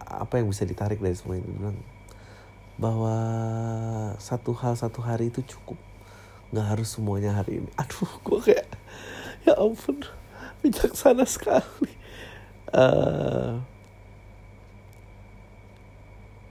[0.08, 1.44] apa yang bisa ditarik dari semua ini?
[1.44, 1.76] Bilang
[2.80, 3.16] bahwa
[4.16, 5.91] satu hal satu hari itu cukup
[6.52, 7.70] nggak harus semuanya hari ini.
[7.80, 8.68] Aduh gue kayak
[9.48, 10.04] ya ampun
[10.60, 11.90] bijaksana sekali.
[12.72, 13.60] Uh,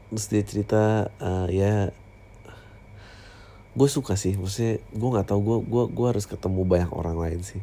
[0.09, 0.83] terus dia cerita
[1.23, 1.95] uh, ya
[3.71, 7.41] gue suka sih maksudnya gue nggak tahu gue gue gue harus ketemu banyak orang lain
[7.45, 7.61] sih.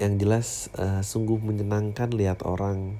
[0.00, 2.96] Yang jelas uh, sungguh menyenangkan lihat orang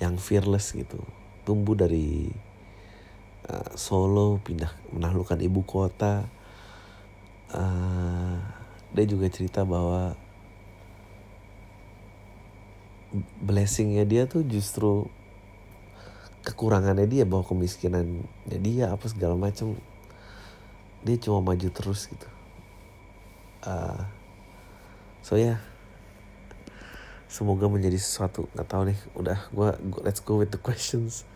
[0.00, 1.00] yang fearless gitu
[1.44, 2.32] tumbuh dari
[3.50, 6.26] uh, Solo pindah menaklukkan ibu kota.
[7.54, 8.38] Uh,
[8.94, 10.18] dia juga cerita bahwa
[13.38, 15.06] blessingnya dia tuh justru
[16.42, 19.78] kekurangannya dia bahwa kemiskinannya dia apa segala macam.
[21.04, 22.28] Dia cuma maju terus gitu.
[23.64, 24.02] Uh,
[25.20, 25.56] so ya.
[25.56, 25.60] Yeah.
[27.34, 29.74] semoga menjadi sesuatu nggak tahu nih udah gua
[30.06, 31.26] let's go with the questions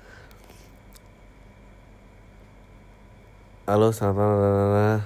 [3.69, 5.05] halo selamat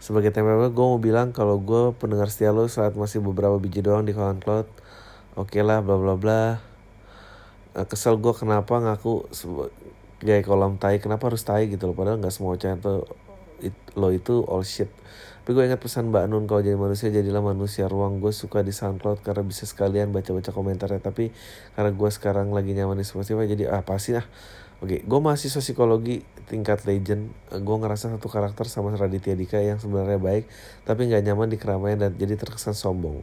[0.00, 4.08] sebagai TMW gue mau bilang kalau gue pendengar setia lo saat masih beberapa biji doang
[4.08, 4.64] di kawan cloud.
[5.36, 6.56] Oke okay lah bla bla bla.
[7.76, 11.92] Uh, kesel gue kenapa ngaku sebagai kolam tai kenapa harus tai gitu loh.
[11.92, 13.04] Padahal nggak semua cewek tuh
[13.60, 14.88] it, lo itu all shit.
[15.44, 17.92] Tapi gue ingat pesan Mbak Nun kalau jadi manusia jadilah manusia.
[17.92, 21.04] Ruang gue suka di SoundCloud karena bisa sekalian baca-baca komentarnya.
[21.04, 21.28] Tapi
[21.76, 24.24] karena gue sekarang lagi nyaman di Spotify jadi ah pasti ah
[24.80, 27.28] Oke, gue mahasiswa psikologi tingkat legend.
[27.52, 30.48] Gue ngerasa satu karakter sama Raditya Dika yang sebenarnya baik,
[30.88, 33.20] tapi nggak nyaman di keramaian dan jadi terkesan sombong.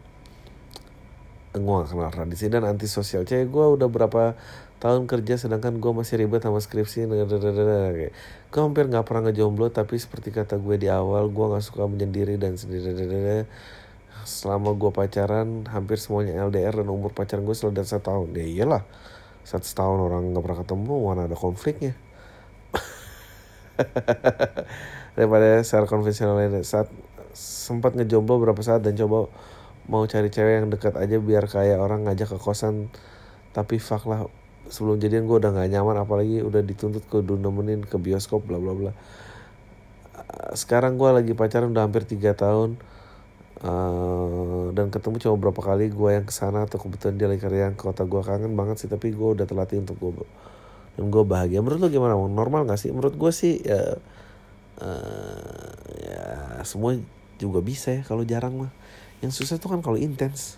[1.57, 3.25] Gue gak kenal Raditya dan antisosial.
[3.25, 4.37] Cewek gue udah berapa
[4.77, 10.29] tahun kerja sedangkan gue masih ribet sama skripsi gue hampir nggak pernah ngejomblo tapi seperti
[10.29, 12.93] kata gue di awal gue nggak suka menyendiri dan sendiri
[14.21, 18.45] selama gue pacaran hampir semuanya LDR dan umur pacaran gue selalu dari satu tahun ya
[18.45, 18.83] iyalah
[19.47, 21.95] satu tahun orang nggak pernah ketemu mana ada konfliknya.
[25.15, 26.91] Daripada secara konvensional lainnya saat
[27.31, 29.31] sempat ngejomblo berapa saat dan coba
[29.87, 32.91] mau cari cewek yang dekat aja biar kayak orang ngajak ke kosan.
[33.55, 34.27] Tapi fuck lah
[34.67, 38.75] sebelum jadian gue udah gak nyaman apalagi udah dituntut ke nemenin ke bioskop bla bla
[38.75, 38.91] bla.
[40.59, 42.75] Sekarang gue lagi pacaran udah hampir tiga tahun
[43.63, 47.73] uh, dan ketemu cuma berapa kali gue yang ke sana atau kebetulan dia lagi kerja
[47.73, 50.25] ke kota gue kangen banget sih tapi gue udah terlatih untuk gue
[50.97, 51.61] dan gue bahagia.
[51.61, 52.89] Menurut lo gimana normal gak sih?
[52.89, 53.97] Menurut gue sih ya
[54.81, 56.25] uh, ya
[56.65, 56.97] semua
[57.37, 58.71] juga bisa ya kalau jarang mah.
[59.21, 60.57] Yang susah tuh kan kalau intens.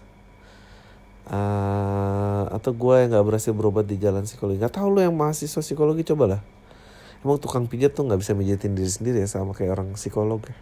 [1.29, 4.57] Uh, atau gue yang nggak berhasil berobat di jalan psikologi.
[4.57, 6.41] Nggak tahu lo yang mahasiswa psikologi coba lah
[7.23, 10.55] emang tukang pijat tuh nggak bisa mijitin diri sendiri ya sama kayak orang psikolog ya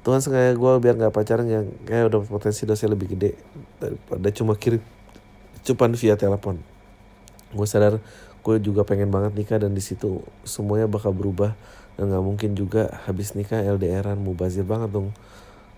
[0.00, 3.36] Tuhan sengaja gue biar nggak pacaran yang kayak udah potensi dosa lebih gede.
[3.76, 4.80] Daripada cuma kirim
[5.60, 6.56] cuman via telepon.
[7.52, 8.00] Gue sadar
[8.40, 11.52] gue juga pengen banget nikah dan di situ semuanya bakal berubah.
[12.00, 15.12] Dan nggak mungkin juga habis nikah LDRan mubazir banget dong.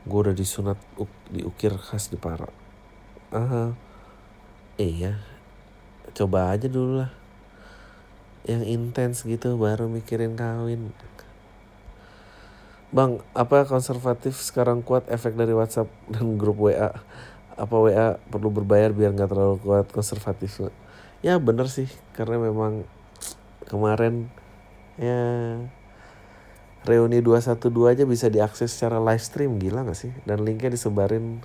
[0.06, 0.78] Gue udah disunat
[1.34, 2.46] diukir khas di para
[3.32, 3.72] ah
[4.76, 5.16] iya.
[6.12, 7.10] Coba aja dulu lah.
[8.44, 10.92] Yang intens gitu baru mikirin kawin
[12.92, 16.92] Bang, apa konservatif sekarang kuat efek dari WhatsApp dan grup WA?
[17.56, 20.60] Apa WA perlu berbayar biar nggak terlalu kuat konservatif?
[21.24, 22.84] Ya bener sih, karena memang
[23.64, 24.28] kemarin
[25.00, 25.56] ya
[26.84, 27.64] reuni 212
[27.96, 30.12] aja bisa diakses secara live stream gila gak sih?
[30.28, 31.40] Dan linknya disebarin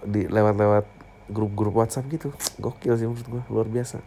[0.00, 0.88] di lewat-lewat
[1.28, 2.30] grup-grup WhatsApp gitu
[2.62, 3.98] gokil sih menurut gue luar biasa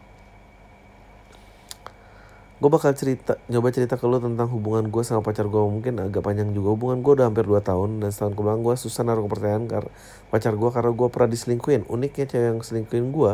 [2.59, 6.19] gue bakal cerita nyoba cerita ke lo tentang hubungan gue sama pacar gue mungkin agak
[6.19, 8.03] panjang juga hubungan gue udah hampir 2 tahun.
[8.03, 9.91] Dan setahun ke belakang gue susah naruh kepercayaan karena
[10.27, 11.87] pacar gue karena gue pernah diselingkuhin.
[11.87, 13.33] Uniknya cewek yang selingkuhin gue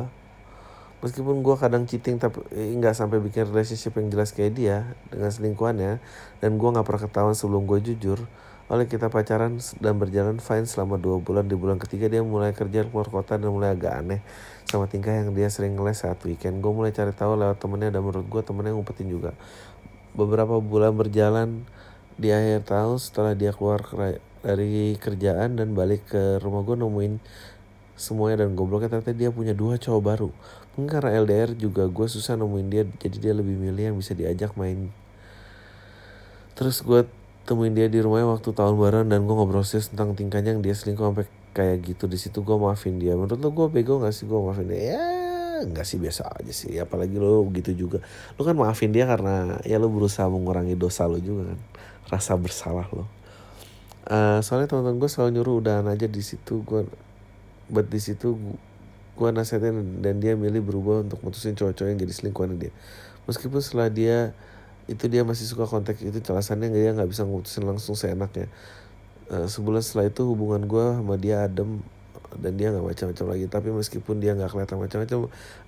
[1.02, 4.78] meskipun gue kadang cheating tapi eh, nggak sampai bikin relationship yang jelas kayak dia
[5.14, 6.02] dengan selingkuhannya
[6.42, 8.26] dan gue nggak pernah ketahuan sebelum gue jujur
[8.66, 11.46] oleh kita pacaran dan berjalan fine selama dua bulan.
[11.46, 14.22] Di bulan ketiga dia mulai kerja keluar kota dan mulai agak aneh
[14.66, 16.60] sama tingkah yang dia sering ngeles saat weekend.
[16.60, 19.32] Gue mulai cari tahu lewat temennya dan menurut gue temennya ngumpetin juga.
[20.18, 21.64] Beberapa bulan berjalan
[22.16, 23.84] di akhir tahun setelah dia keluar
[24.42, 27.14] dari kerjaan dan balik ke rumah gue nemuin
[27.96, 30.30] semuanya dan gobloknya ternyata dia punya dua cowok baru.
[30.76, 34.56] Mungkin karena LDR juga gue susah nemuin dia jadi dia lebih milih yang bisa diajak
[34.60, 34.92] main.
[36.56, 37.08] Terus gue
[37.46, 40.74] temuin dia di rumahnya waktu tahun baru dan gue ngobrol sih tentang tingkahnya yang dia
[40.74, 43.16] selingkuh sampai kayak gitu di situ gue maafin dia.
[43.16, 44.28] Menurut lo gue bego gak sih?
[44.28, 44.84] Gue maafin dia?
[44.84, 45.06] Ya
[45.64, 46.76] nggak sih biasa aja sih.
[46.76, 48.04] Apalagi lo begitu juga.
[48.36, 51.60] Lo kan maafin dia karena ya lo berusaha mengurangi dosa lo juga kan.
[52.12, 53.08] Rasa bersalah lo.
[54.06, 56.60] Uh, soalnya teman-teman gue selalu nyuruh udahan aja di situ.
[56.68, 56.84] Gue
[57.72, 58.36] buat di situ
[59.16, 62.76] gue nasihatin dan dia milih berubah untuk mutusin cowok-cowok yang jadi selingkuhan dia.
[63.32, 64.36] Meskipun setelah dia
[64.86, 68.46] itu dia masih suka kontak itu alasannya dia nggak bisa ngutusin langsung seenaknya
[69.32, 71.82] uh, sebulan setelah itu hubungan gue sama dia adem
[72.36, 73.46] dan dia nggak macam-macam lagi.
[73.48, 75.18] Tapi meskipun dia nggak kelihatan macam-macam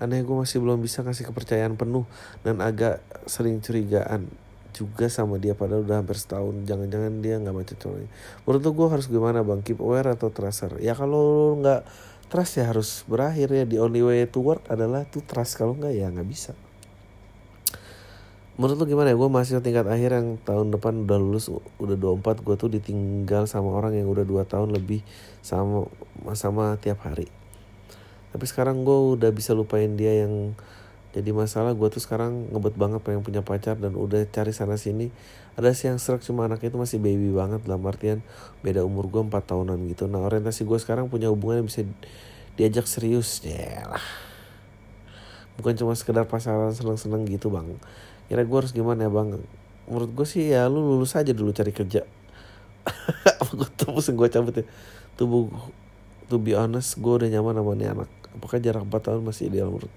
[0.03, 2.03] aneh gue masih belum bisa kasih kepercayaan penuh
[2.43, 4.27] dan agak sering curigaan
[4.75, 6.53] juga sama dia padahal udah hampir setahun.
[6.67, 8.09] Jangan-jangan dia nggak macam-macam lagi.
[8.45, 9.59] Menurut gue harus gimana bang?
[9.63, 11.81] Keep aware atau tracer ya kalau nggak
[12.27, 13.63] trust ya harus berakhir ya.
[13.65, 15.55] The only way to work adalah to trust.
[15.55, 16.53] Kalau nggak ya nggak bisa
[18.57, 19.15] menurut lu gimana ya?
[19.15, 23.69] Gue masih tingkat akhir yang tahun depan udah lulus udah 24 gue tuh ditinggal sama
[23.69, 25.05] orang yang udah dua tahun lebih
[25.45, 25.85] sama
[26.33, 27.29] sama tiap hari.
[28.33, 30.57] Tapi sekarang gue udah bisa lupain dia yang
[31.13, 31.77] jadi masalah.
[31.77, 35.13] Gue tuh sekarang ngebet banget pengen punya pacar dan udah cari sana sini.
[35.53, 38.25] Ada sih yang serak cuma anaknya itu masih baby banget dalam artian
[38.65, 40.09] beda umur gue 4 tahunan gitu.
[40.09, 41.85] Nah orientasi gue sekarang punya hubungan yang bisa
[42.57, 44.01] diajak serius ya lah
[45.57, 47.65] bukan cuma sekedar pasaran seneng-seneng gitu bang
[48.27, 49.39] kira gue harus gimana ya bang?
[49.87, 52.03] Menurut gue sih ya lu lulus aja dulu cari kerja.
[53.41, 54.65] Apa gue tembus gue cabut ya?
[55.15, 55.47] Tubuh
[56.27, 58.09] to be honest gue udah nyaman sama nih anak.
[58.35, 59.93] Apakah jarak 4 tahun masih ideal menurut.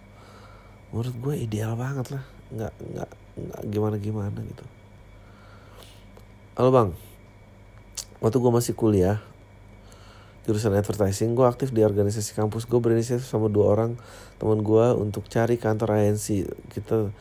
[0.95, 2.25] Menurut gue ideal banget lah.
[2.55, 3.11] Nggak nggak
[3.41, 4.65] nggak gimana gimana gitu.
[6.55, 6.91] Halo bang.
[8.23, 9.19] Waktu gue masih kuliah
[10.49, 12.67] jurusan advertising gue aktif di organisasi kampus.
[12.67, 13.93] Gue berinisiatif sama dua orang.
[14.39, 17.13] Teman gue untuk cari kantor ANC kita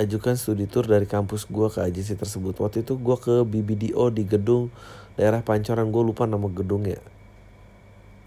[0.00, 2.56] ajukan studi tour dari kampus gue ke agensi tersebut.
[2.56, 4.72] Waktu itu gue ke BBDO di gedung
[5.20, 7.00] daerah Pancoran, gue lupa nama gedungnya.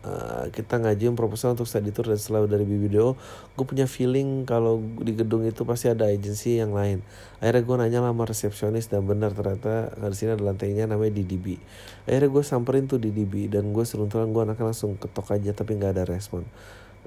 [0.03, 3.15] Uh, kita ngajuin proposal untuk study tour dan setelah dari BBDO
[3.55, 6.99] gue punya feeling kalau di gedung itu pasti ada agensi yang lain
[7.39, 11.55] akhirnya gue nanya sama resepsionis dan benar ternyata di sini ada lantainya namanya DDB
[12.03, 15.95] akhirnya gue samperin tuh DDB dan gue seruntulan gue anaknya langsung ketok aja tapi nggak
[15.95, 16.43] ada respon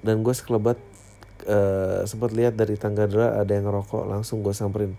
[0.01, 0.81] dan gue sekelebat
[1.47, 4.92] uh, sempat lihat dari tangga dua ada yang ngerokok langsung gue samperin.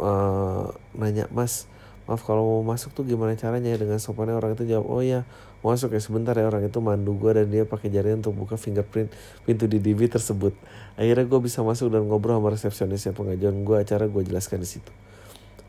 [0.00, 1.68] Uh, nanya mas
[2.08, 3.70] maaf kalau mau masuk tuh gimana caranya?
[3.70, 5.22] Ya dengan sopannya orang itu jawab oh ya
[5.62, 6.48] masuk ya sebentar ya.
[6.50, 9.12] Orang itu mandu gue dan dia pakai jari untuk buka fingerprint
[9.46, 10.52] pintu di DB tersebut.
[10.98, 14.68] Akhirnya gue bisa masuk dan ngobrol sama resepsionis yang pengajuan gue acara gue jelaskan di
[14.68, 14.92] situ.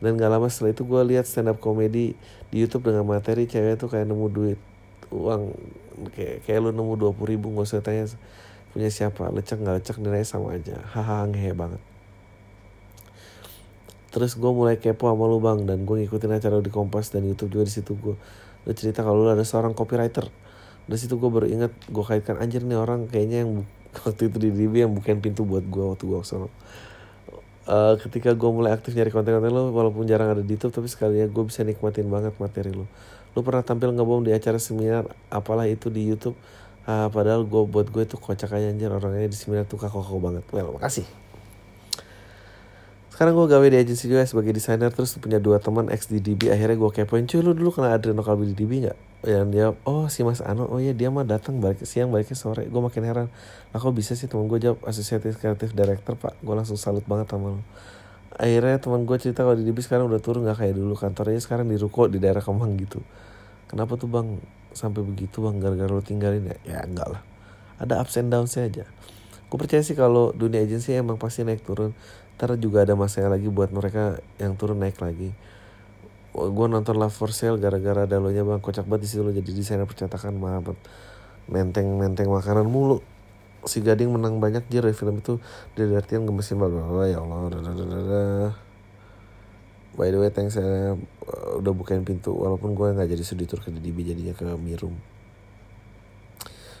[0.02, 2.18] Dan gak lama setelah itu gue lihat stand up komedi
[2.50, 4.58] di YouTube dengan materi cewek tuh kayak nemu duit
[5.12, 5.52] uang
[6.16, 8.08] kayak kayak lu nemu dua puluh ribu nggak usah tanya
[8.72, 10.80] punya siapa lecek nggak lecek nilai sama aja.
[10.96, 11.80] Hahaha ngehe banget.
[14.12, 17.52] Terus gue mulai kepo sama lu bang dan gue ngikutin acara di Kompas dan YouTube
[17.52, 17.96] juga di situ.
[17.96, 18.16] Gue
[18.64, 20.28] lu cerita kalau lu ada seorang copywriter.
[20.84, 23.64] Dari situ gue baru ingat gue kaitkan anjir nih orang kayaknya yang
[24.04, 26.48] waktu itu di DB yang bukan pintu buat gue waktu gue ke sana.
[27.62, 31.30] Uh, ketika gue mulai aktif nyari konten-konten lo walaupun jarang ada di YouTube tapi sekalinya
[31.30, 32.90] gue bisa nikmatin banget materi lo
[33.32, 36.34] lo pernah tampil ngebom di acara seminar apalah itu di YouTube
[36.86, 38.90] uh, padahal gue buat gue itu kocak aja anjir.
[38.90, 40.44] Orangnya di seminar tuh kakak banget.
[40.50, 41.06] Well makasih.
[43.12, 46.48] Sekarang gue gawe di agensi juga sebagai desainer terus punya dua teman ex di DB
[46.48, 48.98] akhirnya gue kepoin cuy lu dulu kenal Adriano Kalbi di DB nggak?
[49.28, 50.64] Yang dia oh si Mas Ano.
[50.66, 52.64] Oh iya dia mah datang balik siang baliknya sore.
[52.66, 53.28] Gue makin heran.
[53.76, 56.40] Aku bisa sih teman gue jawab asosiatif kreatif director pak.
[56.40, 57.62] Gue langsung salut banget sama lo
[58.32, 60.96] akhirnya teman gue cerita kalau di DB sekarang udah turun nggak kayak dulu.
[60.96, 63.04] Kantornya sekarang di ruko di daerah Kemang gitu.
[63.68, 64.40] Kenapa tuh bang
[64.72, 66.56] sampai begitu bang gara-gara lo tinggalin ya?
[66.64, 67.22] Ya enggak lah.
[67.80, 68.88] Ada ups and downs aja.
[69.48, 71.92] Gue percaya sih kalau dunia agensi emang pasti naik turun.
[72.40, 75.30] Ntar juga ada masalah lagi buat mereka yang turun naik lagi.
[76.32, 78.58] Gue nonton Love for Sale gara-gara ada lo nya bang.
[78.58, 80.74] Kocak banget di situ lo jadi desainer percetakan banget
[81.46, 83.04] menteng menteng makanan mulu.
[83.62, 85.38] Si gading menang banyak dia dari film itu
[85.78, 88.71] dia artian gemesin banget ya Allah
[89.96, 93.68] by the way thanks saya uh, udah bukain pintu walaupun gue nggak jadi studitur ke
[93.68, 94.96] DDB jadinya ke Mirum.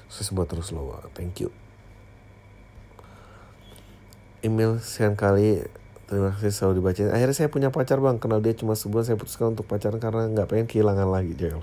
[0.08, 1.52] Sukses buat terus lo thank you.
[4.42, 5.64] Email sekian kali.
[6.10, 8.20] Terima kasih selalu dibaca akhirnya saya punya pacar bang.
[8.20, 11.56] Kenal dia cuma sebulan saya putuskan untuk pacaran karena nggak pengen kehilangan lagi jadi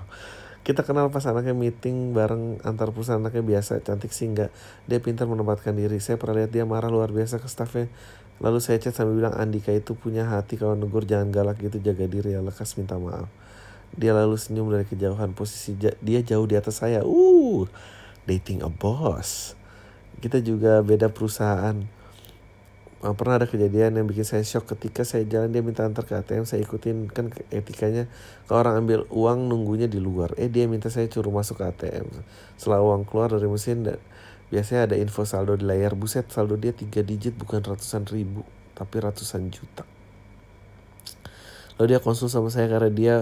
[0.70, 4.54] kita kenal pas anaknya meeting bareng antar perusahaan anaknya biasa cantik sih nggak
[4.86, 7.90] dia pintar menempatkan diri saya pernah lihat dia marah luar biasa ke staffnya
[8.40, 12.08] Lalu saya chat sambil bilang Andika itu punya hati kalau negur jangan galak gitu jaga
[12.08, 13.28] diri ya lekas minta maaf.
[14.00, 17.04] Dia lalu senyum dari kejauhan posisi dia jauh di atas saya.
[17.04, 17.68] Uh,
[18.24, 19.60] dating a boss.
[20.24, 21.99] Kita juga beda perusahaan.
[23.00, 26.20] Uh, pernah ada kejadian yang bikin saya shock ketika saya jalan dia minta antar ke
[26.20, 28.12] ATM saya ikutin kan etikanya
[28.44, 30.36] kalau orang ambil uang nunggunya di luar.
[30.36, 32.12] Eh dia minta saya suruh masuk ke ATM
[32.60, 34.04] setelah uang keluar dari mesin dan
[34.52, 35.96] biasanya ada info saldo di layar.
[35.96, 38.44] Buset saldo dia tiga digit bukan ratusan ribu
[38.76, 39.88] tapi ratusan juta.
[41.80, 43.16] Lalu dia konsul sama saya karena dia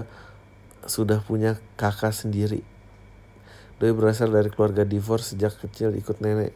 [0.89, 2.65] sudah punya kakak sendiri.
[3.77, 6.49] Doi berasal dari keluarga divorce sejak kecil ikut nenek.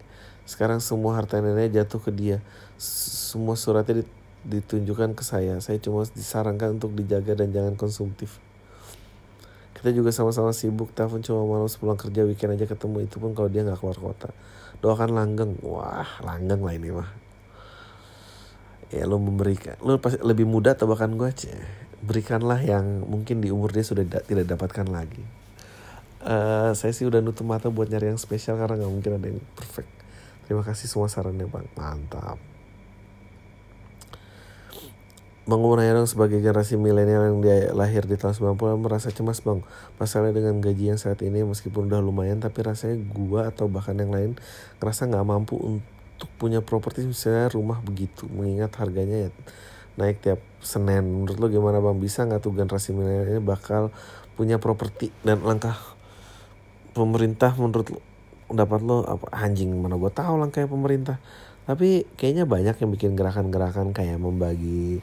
[0.52, 2.44] Sekarang semua harta nenek jatuh ke dia.
[2.76, 4.04] Semua suratnya
[4.44, 5.56] ditunjukkan ke saya.
[5.64, 8.36] Saya cuma disarankan untuk dijaga dan jangan konsumtif.
[9.72, 13.08] Kita juga sama-sama sibuk, telepon cuma malam sepulang kerja weekend aja ketemu.
[13.08, 14.36] Itu pun kalau dia nggak keluar kota.
[14.84, 15.56] Doakan langgeng.
[15.64, 17.10] Wah langgeng lah ini mah.
[18.92, 21.56] Ya lo memberikan lo pasti lebih muda atau bahkan gue aja
[22.04, 25.24] berikanlah yang mungkin di umur dia sudah da tidak dapatkan lagi.
[26.20, 29.40] Uh, saya sih udah nutup mata buat nyari yang spesial karena nggak mungkin ada yang
[29.56, 30.01] perfect
[30.46, 32.40] terima kasih semua sarannya bang mantap.
[35.42, 39.66] Bang dong sebagai generasi milenial yang dia lahir di tahun 90 merasa cemas bang.
[39.98, 44.14] Masalahnya dengan gaji yang saat ini meskipun udah lumayan tapi rasanya gua atau bahkan yang
[44.14, 44.38] lain
[44.78, 48.30] ngerasa nggak mampu untuk punya properti misalnya rumah begitu.
[48.30, 49.30] Mengingat harganya ya
[49.98, 51.04] naik tiap Senin.
[51.04, 51.98] Menurut lo gimana bang?
[51.98, 53.90] Bisa nggak tuh generasi milenial ini bakal
[54.38, 55.10] punya properti?
[55.26, 55.74] Dan langkah
[56.94, 58.11] pemerintah menurut lo
[58.54, 61.18] dapat lo apa anjing mana gua tahu langkahnya pemerintah.
[61.66, 65.00] Tapi kayaknya banyak yang bikin gerakan-gerakan kayak membagi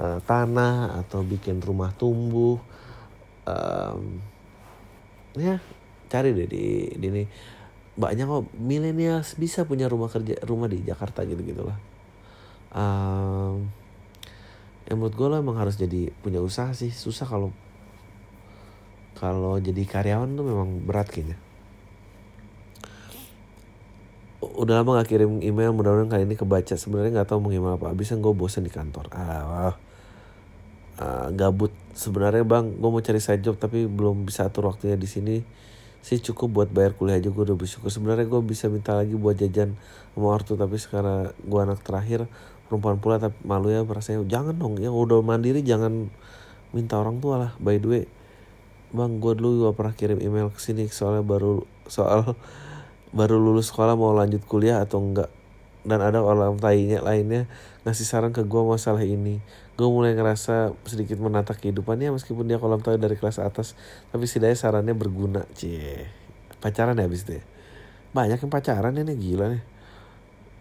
[0.00, 2.58] uh, tanah atau bikin rumah tumbuh.
[3.48, 4.20] Um,
[5.36, 5.62] ya
[6.10, 7.24] cari deh di, di ini.
[7.98, 11.98] Banyak kok milenial bisa punya rumah kerja rumah di Jakarta gitu gitulah
[12.72, 13.68] um,
[14.88, 16.92] ya menurut gue lah emang harus jadi punya usaha sih.
[16.92, 17.52] Susah kalau
[19.18, 21.36] kalau jadi karyawan tuh memang berat kayaknya
[24.58, 26.74] udah lama gak kirim email mudah-mudahan kali ini kebaca.
[26.74, 29.06] Sebenarnya nggak tahu mau gimana apa abisnya gue bosan di kantor.
[29.14, 29.78] Ah
[30.98, 31.70] uh, gabut.
[31.94, 35.36] Sebenarnya bang gue mau cari side job tapi belum bisa atur waktunya di sini.
[36.02, 37.86] Sih cukup buat bayar kuliah aja gue udah bersyukur.
[37.86, 39.78] Sebenarnya gue bisa minta lagi buat jajan
[40.14, 42.26] sama ortu tapi sekarang gue anak terakhir
[42.66, 44.26] perempuan pula tapi malu ya rasanya.
[44.26, 46.10] Jangan dong yang udah mandiri jangan
[46.74, 47.50] minta orang tua lah.
[47.62, 48.04] By the way
[48.88, 51.60] bang gue dulu gak pernah kirim email ke sini soalnya baru
[51.92, 52.32] soal
[53.14, 55.30] baru lulus sekolah mau lanjut kuliah atau enggak.
[55.86, 57.48] Dan ada orang tainya lainnya
[57.86, 59.40] ngasih saran ke gue masalah ini.
[59.78, 63.78] Gue mulai ngerasa sedikit menata kehidupannya meskipun dia kolam tahu dari kelas atas.
[64.12, 66.10] Tapi setidaknya sarannya berguna cie.
[66.58, 67.58] Pacaran ya habis deh
[68.12, 69.62] banyak yang pacaran ini gila nih.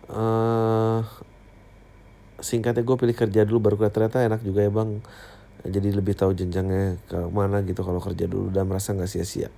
[0.07, 1.03] Uh,
[2.39, 5.01] singkatnya gue pilih kerja dulu baru ternyata enak juga ya bang.
[5.67, 9.49] Jadi lebih tahu jenjangnya ke mana gitu kalau kerja dulu dan merasa nggak sia-sia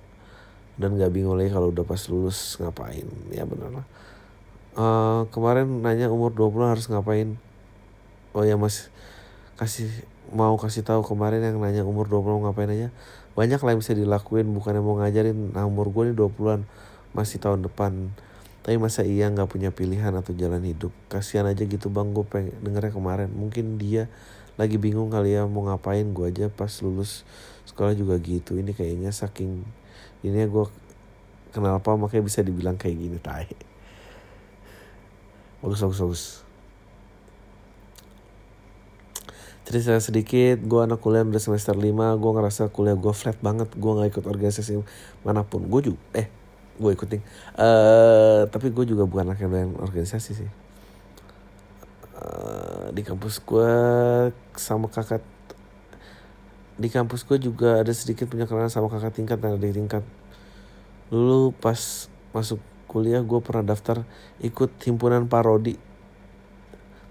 [0.76, 3.06] dan gak bingung lagi kalau udah pas lulus ngapain.
[3.32, 3.86] Ya benar lah.
[4.70, 7.34] Uh, kemarin nanya umur 20 harus ngapain?
[8.30, 8.92] Oh ya mas.
[9.58, 9.90] Kasih
[10.30, 12.88] mau kasih tahu kemarin yang nanya umur 20 ngapain aja.
[13.34, 15.54] Banyak lah yang bisa dilakuin bukan yang mau ngajarin.
[15.54, 16.62] Nah umur gue nih 20-an
[17.10, 18.14] masih tahun depan.
[18.60, 20.94] Tapi masa iya nggak punya pilihan atau jalan hidup?
[21.10, 22.14] Kasihan aja gitu bang.
[22.14, 23.28] Gue pengen dengernya kemarin.
[23.32, 24.06] Mungkin dia
[24.60, 27.26] lagi bingung kali ya mau ngapain gue aja pas lulus
[27.66, 28.54] sekolah juga gitu.
[28.60, 29.64] Ini kayaknya saking
[30.20, 30.66] ini gue
[31.50, 33.48] kenal apa makanya bisa dibilang kayak gini tai.
[35.60, 36.24] Bagus bagus bagus.
[39.64, 43.92] Cerita sedikit gue anak kuliah udah semester 5 gue ngerasa kuliah gue flat banget gue
[43.92, 44.80] nggak ikut organisasi
[45.22, 45.64] mana pun.
[45.68, 46.28] Gue juga eh
[46.80, 47.20] gue ikutin.
[47.60, 50.50] Uh, tapi gue juga bukan anak yang organisasi sih.
[52.20, 53.72] Uh, di kampus gue
[54.56, 55.24] sama kakak
[56.80, 60.00] di kampus gue juga ada sedikit punya kenalan sama kakak tingkat dan adik tingkat
[61.12, 62.56] dulu pas masuk
[62.88, 64.08] kuliah gue pernah daftar
[64.40, 65.76] ikut himpunan parodi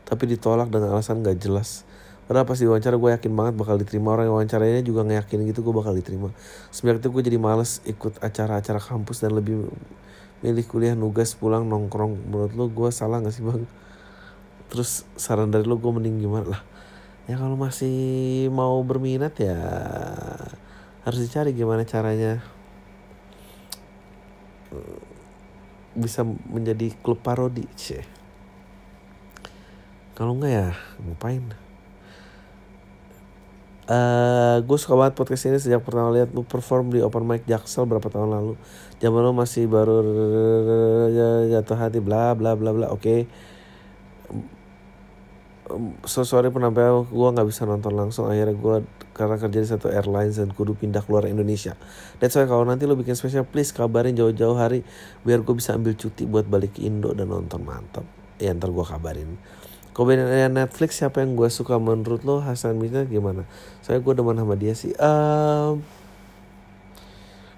[0.10, 1.86] tapi ditolak dengan alasan gak jelas
[2.30, 5.74] Padahal pas diwawancara gue yakin banget bakal diterima orang yang wawancaranya juga ngeyakin gitu gue
[5.74, 6.30] bakal diterima.
[6.70, 9.66] Semenjak itu gue jadi males ikut acara-acara kampus dan lebih
[10.46, 12.30] milih kuliah nugas pulang nongkrong.
[12.30, 13.66] Menurut lo gue salah gak sih bang?
[14.70, 16.62] Terus saran dari lo gue mending gimana lah?
[17.30, 19.54] Ya kalau masih mau berminat ya
[21.06, 22.42] harus dicari gimana caranya
[25.94, 28.02] bisa menjadi klub parodi sih
[30.18, 30.68] kalau enggak ya
[31.06, 31.46] ngapain
[33.90, 37.90] Uh, gue suka banget podcast ini sejak pertama lihat lu perform di open mic Jaksel
[37.90, 38.54] berapa tahun lalu.
[39.02, 40.06] Zaman lu masih baru
[41.50, 42.94] jatuh hati bla bla bla bla.
[42.94, 43.02] Oke.
[43.02, 43.49] Okay
[46.06, 48.76] so sorry penampilan gue nggak bisa nonton langsung akhirnya gue
[49.14, 51.76] karena kerja di satu airlines dan kudu pindah keluar Indonesia.
[52.18, 54.88] That's why kalau nanti lo bikin spesial please kabarin jauh-jauh hari
[55.28, 58.08] biar gue bisa ambil cuti buat balik ke Indo dan nonton mantap.
[58.40, 59.36] Ya ntar gue kabarin.
[59.92, 63.44] Kombinasi Netflix siapa yang gue suka menurut lo Hasan Misna gimana?
[63.84, 64.96] Saya gue demen sama dia sih.
[64.96, 65.84] Um,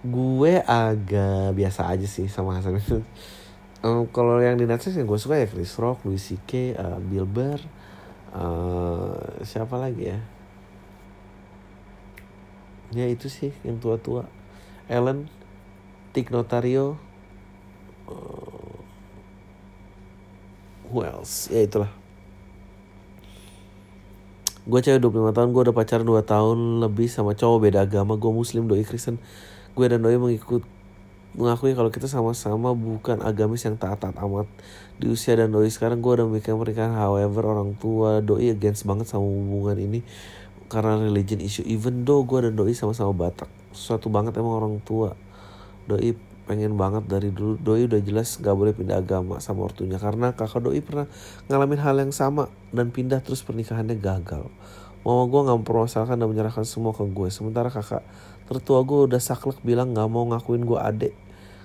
[0.02, 3.06] gue agak biasa aja sih sama Hasan Misna.
[3.86, 7.30] Um, kalau yang di Netflix yang gue suka ya Chris Rock, Louis C.K., uh, Bill
[7.30, 7.62] Burr,
[8.36, 10.20] uh, siapa lagi ya?
[12.92, 14.28] Ya itu sih yang tua-tua.
[14.92, 15.32] Ellen
[16.12, 17.00] Tig Notario
[18.12, 18.76] uh,
[20.92, 21.48] who else?
[21.48, 21.92] Ya itulah.
[24.68, 28.20] Gue cewek 25 tahun gue udah pacaran 2 tahun lebih sama cowok beda agama.
[28.20, 29.18] Gue muslim doi Kristen.
[29.74, 30.62] Gue dan doi mengikut
[31.32, 34.48] mengakui kalau kita sama-sama bukan agamis yang taat-taat amat.
[35.00, 39.08] Di usia dan doi sekarang gue udah mikir pernikahan however orang tua doi against banget
[39.08, 40.00] sama hubungan ini
[40.68, 41.64] karena religion issue.
[41.64, 45.16] Even though gue dan doi sama-sama batak suatu banget emang orang tua.
[45.88, 46.14] Doi
[46.46, 50.60] pengen banget dari dulu doi udah jelas gak boleh pindah agama sama ortunya karena kakak
[50.68, 51.08] doi pernah
[51.48, 54.52] ngalamin hal yang sama dan pindah terus pernikahannya gagal.
[55.02, 57.28] Mama gue gak mempermasalahkan dan menyerahkan semua ke gue.
[57.32, 58.04] Sementara kakak
[58.52, 61.14] tertua gue udah saklek bilang gak mau ngakuin gue adek.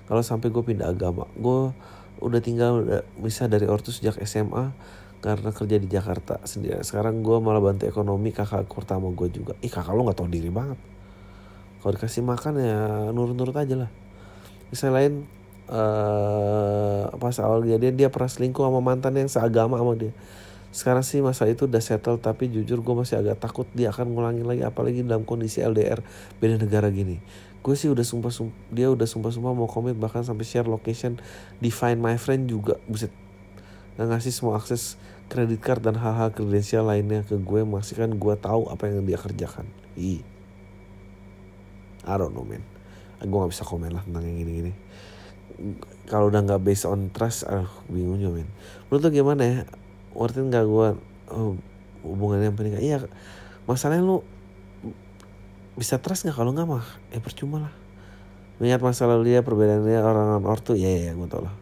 [0.07, 1.27] Kalau sampai gue pindah agama.
[1.35, 1.75] Gue
[2.23, 4.71] udah tinggal udah bisa dari ortu sejak SMA
[5.19, 6.79] karena kerja di Jakarta sendiri.
[6.87, 9.59] Sekarang gue malah bantu ekonomi kakak pertama gue juga.
[9.59, 10.79] Ih kakak lo gak tau diri banget.
[11.83, 12.79] Kalau dikasih makan ya
[13.11, 13.91] nurut-nurut aja lah.
[14.71, 15.13] Misalnya lain
[15.67, 20.15] uh, pas awal kejadian dia pernah selingkuh sama mantan yang seagama sama dia
[20.77, 24.45] sekarang sih masa itu udah settle tapi jujur gue masih agak takut dia akan ngulangin
[24.45, 26.05] lagi apalagi dalam kondisi LDR
[26.37, 27.17] beda negara gini.
[27.65, 31.17] Gue sih udah sumpah, sumpah dia udah sumpah sumpah mau komit bahkan sampai share location
[31.57, 33.09] di Find My Friend juga buset.
[33.97, 35.01] Nggak ngasih semua akses
[35.33, 39.17] kredit card dan hal-hal kredensial lainnya ke gue masih kan gue tahu apa yang dia
[39.17, 39.65] kerjakan.
[39.97, 40.21] I
[42.05, 42.61] I don't know man.
[43.25, 44.77] Gue nggak bisa komen lah tentang yang gini-gini.
[46.05, 48.49] Kalau udah nggak based on trust aduh bingung juga men
[48.87, 49.59] menurut lo gimana ya
[50.17, 50.87] worth it nggak gue
[51.29, 51.53] oh,
[52.01, 52.97] hubungannya yang penting iya
[53.69, 54.25] masalahnya lu
[55.77, 56.85] bisa trust nggak kalau nggak mah?
[57.13, 57.73] Eh percuma lah.
[58.57, 61.53] Mengingat masa lalu dia perbedaannya orang ortu ya ya, ya gue tau lah.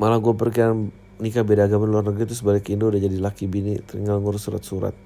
[0.00, 0.64] Malah gue pergi
[1.20, 4.96] nikah beda agama luar negeri terus balik Indo udah jadi laki bini tinggal ngurus surat-surat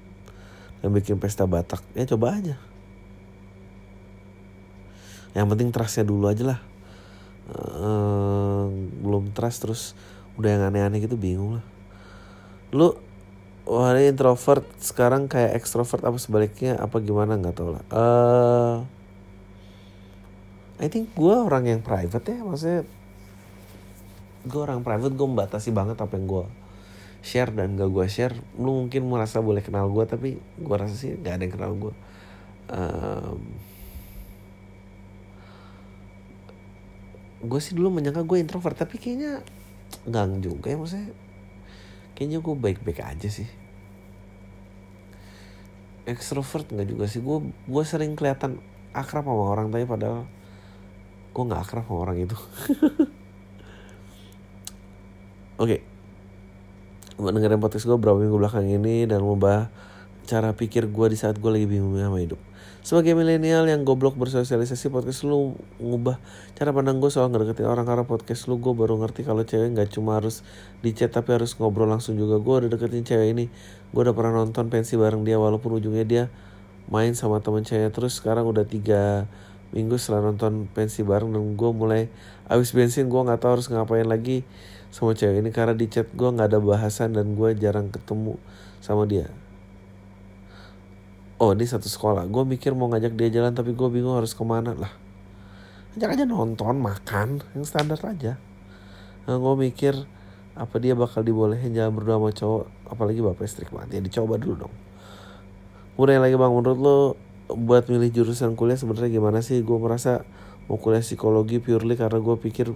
[0.79, 1.83] dan bikin pesta Batak.
[1.91, 2.55] Ya coba aja.
[5.35, 6.59] Yang penting trustnya dulu aja lah.
[7.49, 8.69] Uh,
[9.03, 9.81] belum trust terus
[10.39, 11.65] udah yang aneh-aneh gitu bingung lah.
[12.71, 12.95] Lu
[13.67, 17.83] wah introvert sekarang kayak extrovert apa sebaliknya apa gimana nggak tau lah.
[17.91, 18.75] Uh,
[20.79, 22.81] I think gue orang yang private ya maksudnya
[24.47, 26.45] gue orang private gue membatasi banget apa yang gue
[27.19, 28.35] share dan gak gue share.
[28.55, 31.93] Lu mungkin merasa boleh kenal gue tapi gue rasa sih gak ada yang kenal gue
[32.71, 33.39] um,
[37.39, 39.43] gue sih dulu menyangka gue introvert tapi kayaknya
[40.05, 41.11] enggak juga ya maksudnya.
[42.17, 43.47] Kayaknya gue baik-baik aja sih.
[46.09, 47.23] Extrovert nggak juga sih.
[47.23, 48.59] Gue gue sering kelihatan
[48.91, 50.25] akrab sama orang tapi padahal
[51.31, 52.35] gue nggak akrab sama orang itu.
[55.59, 55.79] Oke.
[55.79, 55.79] Okay.
[57.19, 59.67] dengerin podcast gue berapa minggu belakang ini dan membahas
[60.23, 62.39] cara pikir gue di saat gue lagi bingung sama hidup
[62.79, 66.15] sebagai milenial yang goblok bersosialisasi podcast lu ngubah
[66.55, 67.83] cara pandang gue soal ngedeketin orang.
[67.83, 70.47] Karena podcast lu gue baru ngerti kalau cewek nggak cuma harus
[70.79, 72.39] di chat tapi harus ngobrol langsung juga.
[72.39, 73.45] Gue udah deketin cewek ini.
[73.91, 76.23] Gue udah pernah nonton pensi bareng dia walaupun ujungnya dia
[76.87, 79.29] main sama teman cewek terus sekarang udah tiga
[79.69, 82.09] minggu setelah nonton pensi bareng dan gue mulai
[82.49, 84.47] habis bensin gue nggak tahu harus ngapain lagi
[84.89, 85.51] sama cewek ini.
[85.51, 88.39] Karena di chat gue nggak ada bahasan dan gue jarang ketemu
[88.79, 89.27] sama dia
[91.39, 92.27] oh ini satu sekolah.
[92.27, 94.91] Gue mikir mau ngajak dia jalan tapi gue bingung harus ke mana lah.
[95.95, 98.37] Ajak aja nonton makan yang standar aja.
[99.25, 99.95] Nah, gue mikir
[100.59, 102.65] apa dia bakal dibolehin jalan berdua sama cowok?
[102.91, 104.75] Apalagi bapak istri banget ya dicoba dulu dong.
[105.95, 106.97] Udah lagi bang menurut lo
[107.49, 109.63] buat milih jurusan kuliah sebenarnya gimana sih?
[109.63, 110.27] Gue merasa
[110.67, 112.75] mau kuliah psikologi purely karena gue pikir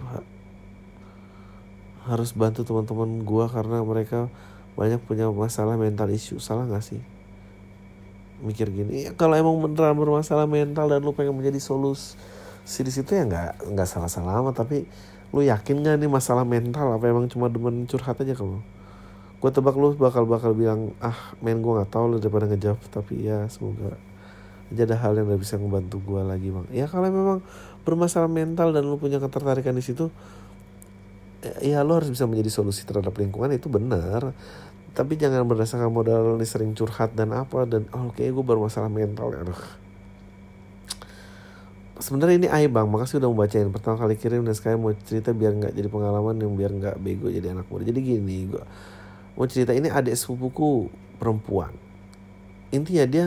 [2.04, 4.28] harus bantu teman-teman gue karena mereka
[4.74, 6.40] banyak punya masalah mental issue.
[6.40, 7.13] Salah gak sih
[8.44, 12.14] mikir gini ya, kalau emang beneran bermasalah mental dan lu pengen menjadi solusi
[12.84, 14.84] di situ ya nggak nggak salah-salah amat tapi
[15.34, 18.62] lu yakin gak nih masalah mental apa emang cuma demen curhat aja kalau
[19.42, 23.28] gue tebak lu bakal bakal bilang ah men gue nggak tahu lu daripada ngejawab tapi
[23.28, 23.98] ya semoga
[24.72, 26.66] aja ada hal yang udah bisa ngebantu gue lagi bang.
[26.74, 27.38] Ya kalau memang
[27.86, 30.08] bermasalah mental dan lu punya ketertarikan di situ
[31.44, 34.32] ya, ya lu harus bisa menjadi solusi terhadap lingkungan itu benar
[34.94, 39.34] tapi jangan berdasarkan modal nih sering curhat dan apa dan oh kayak gue bermasalah mental
[39.34, 39.62] ya aduh.
[41.98, 42.86] Sebenarnya ini aib bang.
[42.86, 46.54] Makasih udah membacain pertama kali kirim dan sekarang mau cerita biar nggak jadi pengalaman yang
[46.54, 47.82] biar nggak bego jadi anak muda.
[47.90, 48.64] Jadi gini gue
[49.34, 50.86] mau cerita ini adik sepupuku
[51.18, 51.74] perempuan.
[52.70, 53.26] Intinya dia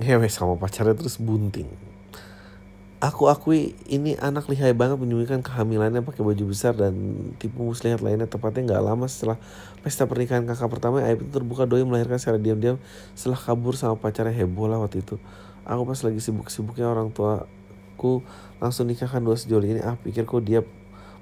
[0.00, 1.83] ngewe sama pacarnya terus bunting
[3.04, 6.96] Aku akui ini anak lihai banget menyembunyikan kehamilannya pakai baju besar dan
[7.36, 8.24] tipu muslihat lainnya.
[8.24, 9.36] Tepatnya nggak lama setelah
[9.84, 12.80] pesta pernikahan kakak pertama aib itu terbuka doi melahirkan secara diam-diam
[13.12, 15.20] setelah kabur sama pacarnya heboh lah waktu itu.
[15.68, 18.24] Aku pas lagi sibuk-sibuknya orang tuaku
[18.56, 19.80] langsung nikahkan dua sejoli ini.
[19.84, 20.64] Ah pikir kok dia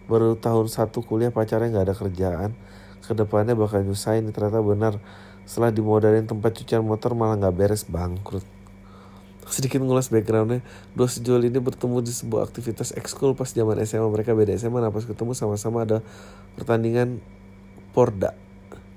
[0.06, 2.50] baru tahun satu kuliah pacarnya nggak ada kerjaan.
[3.02, 5.02] Ke depannya bakal nyusahin ternyata benar.
[5.42, 8.46] Setelah dimodalin tempat cucian motor malah nggak beres bangkrut
[9.50, 10.62] sedikit ngulas backgroundnya.
[10.94, 14.94] Dua sejoli ini bertemu di sebuah aktivitas ekskul pas zaman SMA mereka beda SMA nah
[14.94, 15.98] pas ketemu sama-sama ada
[16.54, 17.18] pertandingan
[17.92, 18.38] Porda.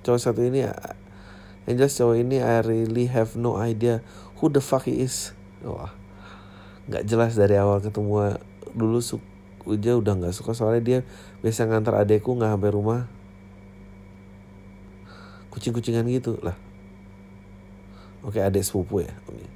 [0.05, 0.69] Cowok satu ini
[1.65, 4.05] yang jelas cowok ini I really have no idea
[4.37, 5.33] who the fuck he is.
[5.65, 5.91] Wah
[6.85, 8.37] nggak jelas dari awal ketemu.
[8.75, 9.17] Dulu su
[9.65, 10.99] Uja udah nggak suka soalnya dia
[11.41, 13.01] biasa ngantar adekku nggak sampai rumah.
[15.49, 16.53] Kucing-kucingan gitu lah.
[18.21, 19.13] Oke adik sepupu ya.
[19.25, 19.54] Oke.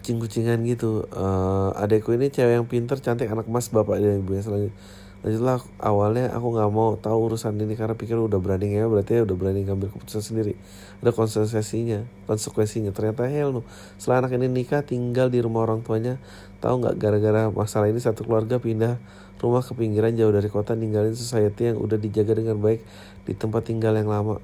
[0.00, 1.04] Kucing-kucingan gitu.
[1.12, 4.72] Uh, adekku ini cewek yang pinter, cantik, anak emas bapak dia ibunya selanjutnya
[5.20, 9.36] lanjutlah awalnya aku nggak mau tahu urusan ini karena pikir udah berani ya berarti udah
[9.36, 10.56] berani ngambil keputusan sendiri.
[11.04, 12.88] Ada konsekuensinya konsekuensinya.
[12.96, 13.60] Ternyata hell no.
[14.00, 16.16] Setelah anak ini nikah tinggal di rumah orang tuanya.
[16.64, 18.96] Tahu nggak gara-gara masalah ini satu keluarga pindah
[19.40, 22.84] rumah ke pinggiran jauh dari kota ninggalin society yang udah dijaga dengan baik
[23.24, 24.36] di tempat tinggal yang lama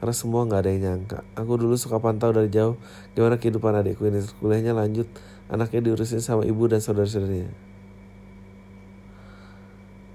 [0.00, 2.80] karena semua nggak ada yang nyangka aku dulu suka pantau dari jauh
[3.12, 5.06] gimana kehidupan adikku ini kuliahnya lanjut
[5.52, 7.70] anaknya diurusin sama ibu dan saudara-saudaranya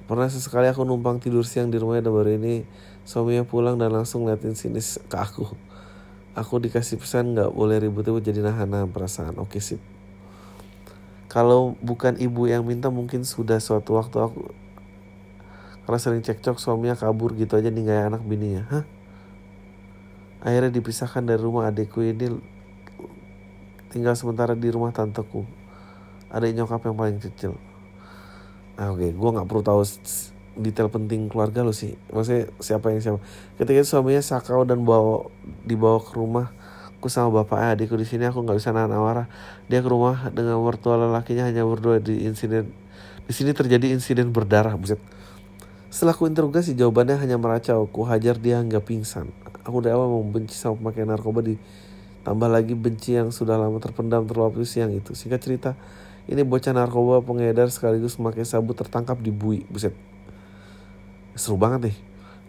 [0.06, 2.62] Pernah sesekali aku numpang tidur siang di rumahnya dan baru ini
[3.10, 4.78] suaminya pulang dan langsung ngeliatin sini
[5.10, 5.50] ke aku.
[6.38, 9.34] Aku dikasih pesan nggak boleh ribut-ribut jadi nahan-nahan perasaan.
[9.42, 9.82] Oke sip.
[11.26, 14.54] Kalau bukan ibu yang minta mungkin sudah suatu waktu aku
[15.86, 18.64] karena sering cekcok suaminya kabur gitu aja ninggalin anak bininya.
[18.70, 18.86] Hah?
[20.46, 22.38] Akhirnya dipisahkan dari rumah adikku ini
[23.90, 25.42] tinggal sementara di rumah tanteku.
[26.30, 27.58] Ada nyokap yang paling kecil.
[28.78, 29.12] Ah, Oke, okay.
[29.18, 29.82] gue nggak perlu tahu
[30.62, 31.98] detail penting keluarga lo sih.
[32.14, 33.20] Maksudnya siapa yang siapa.
[33.58, 35.26] Ketika itu suaminya sakau dan bawa
[35.66, 36.54] dibawa ke rumah
[37.06, 39.30] aku sama bapaknya adikku di sini aku nggak bisa nahan amarah
[39.70, 42.74] dia ke rumah dengan mertua lelakinya hanya berdua di insiden
[43.30, 44.98] di sini terjadi insiden berdarah buset
[45.94, 49.30] setelah ku interogasi jawabannya hanya meracau ku hajar dia hingga pingsan
[49.66, 54.64] aku dari awal membenci sama pemakai narkoba ditambah lagi benci yang sudah lama terpendam terlalu
[54.64, 55.74] siang itu singkat cerita
[56.26, 59.62] ini bocah narkoba pengedar sekaligus memakai sabu tertangkap di Bui.
[59.70, 59.94] Buset.
[61.38, 61.98] Seru banget nih.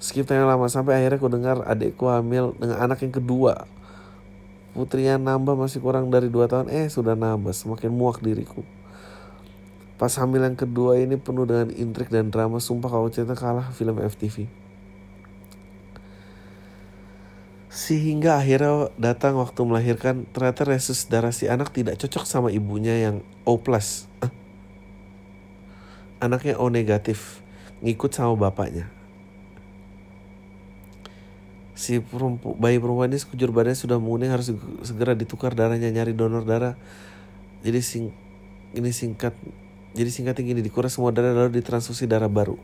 [0.00, 3.68] Skip tanya lama sampai akhirnya aku dengar adikku hamil dengan anak yang kedua.
[4.72, 6.66] Putrinya nambah masih kurang dari 2 tahun.
[6.72, 7.52] Eh sudah nambah.
[7.52, 8.64] Semakin muak diriku.
[10.00, 12.60] Pas hamil yang kedua ini penuh dengan intrik dan drama.
[12.60, 14.48] Sumpah kalau cerita kalah film FTV.
[17.76, 23.20] Sehingga akhirnya datang waktu melahirkan, ternyata resus darah si anak tidak cocok sama ibunya yang
[23.44, 23.60] O+.
[23.60, 24.08] plus.
[26.24, 27.44] Anaknya O negatif,
[27.84, 28.88] ngikut sama bapaknya.
[31.76, 34.48] Si perempu, bayi perempuan ini sekujur badannya sudah menguning harus
[34.80, 36.80] segera ditukar darahnya nyari donor darah.
[37.60, 38.08] Jadi sing
[38.72, 39.36] ini singkat
[39.92, 42.56] jadi singkatnya gini dikuras semua darah lalu ditransfusi darah baru.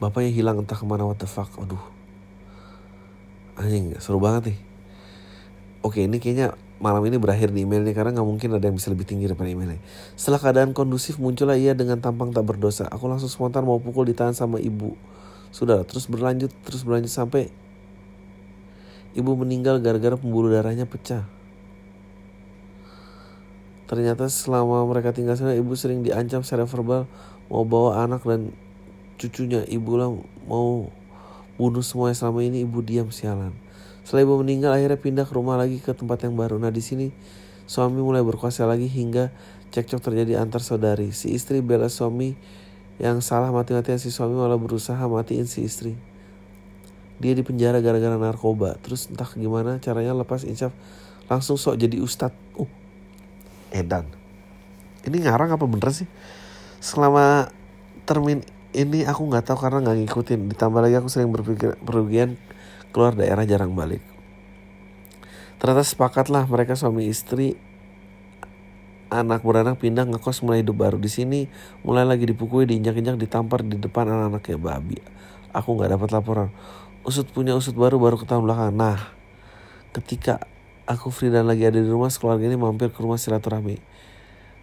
[0.00, 1.52] Bapaknya hilang entah ke mana what the fuck.
[1.60, 1.95] Aduh
[3.56, 4.58] anjing seru banget nih
[5.82, 9.08] oke ini kayaknya malam ini berakhir di emailnya karena nggak mungkin ada yang bisa lebih
[9.08, 9.80] tinggi daripada emailnya.
[10.12, 12.84] Setelah keadaan kondusif muncullah ia dengan tampang tak berdosa.
[12.92, 14.92] Aku langsung spontan mau pukul ditahan sama ibu.
[15.48, 17.48] Sudah terus berlanjut terus berlanjut sampai
[19.16, 21.24] ibu meninggal gara-gara pembuluh darahnya pecah.
[23.88, 27.08] Ternyata selama mereka tinggal sana ibu sering diancam secara verbal
[27.48, 28.52] mau bawa anak dan
[29.16, 29.64] cucunya.
[29.64, 30.12] Ibu lah
[30.44, 30.92] mau
[31.56, 33.52] bunuh semuanya selama ini ibu diam sialan.
[34.06, 36.60] Setelah ibu meninggal akhirnya pindah ke rumah lagi ke tempat yang baru.
[36.60, 37.10] Nah di sini
[37.66, 39.34] suami mulai berkuasa lagi hingga
[39.74, 41.10] cekcok terjadi antar saudari.
[41.10, 42.38] Si istri bela suami
[43.02, 45.98] yang salah mati-matian si suami malah berusaha matiin si istri.
[47.18, 48.76] Dia di penjara gara-gara narkoba.
[48.80, 50.70] Terus entah gimana caranya lepas insaf
[51.26, 52.30] langsung sok jadi ustad.
[52.54, 52.70] Uh,
[53.74, 54.06] edan.
[55.02, 56.06] Ini ngarang apa bener sih?
[56.78, 57.50] Selama
[58.06, 58.46] termin
[58.76, 60.40] ini aku nggak tahu karena nggak ngikutin.
[60.52, 62.36] Ditambah lagi aku sering berpikir perugian
[62.92, 64.04] keluar daerah jarang balik.
[65.56, 67.56] Ternyata sepakatlah mereka suami istri
[69.08, 71.00] anak beranak pindah ngekos mulai hidup baru.
[71.00, 71.48] Di sini
[71.80, 75.00] mulai lagi dipukuli diinjak-injak ditampar di depan anak-anaknya babi.
[75.56, 76.48] Aku nggak dapat laporan.
[77.00, 78.76] Usut punya usut baru baru ke tahun belakang.
[78.76, 79.00] Nah
[79.96, 80.44] ketika
[80.84, 83.80] aku free dan lagi ada di rumah sekeluarga ini mampir ke rumah silaturahmi.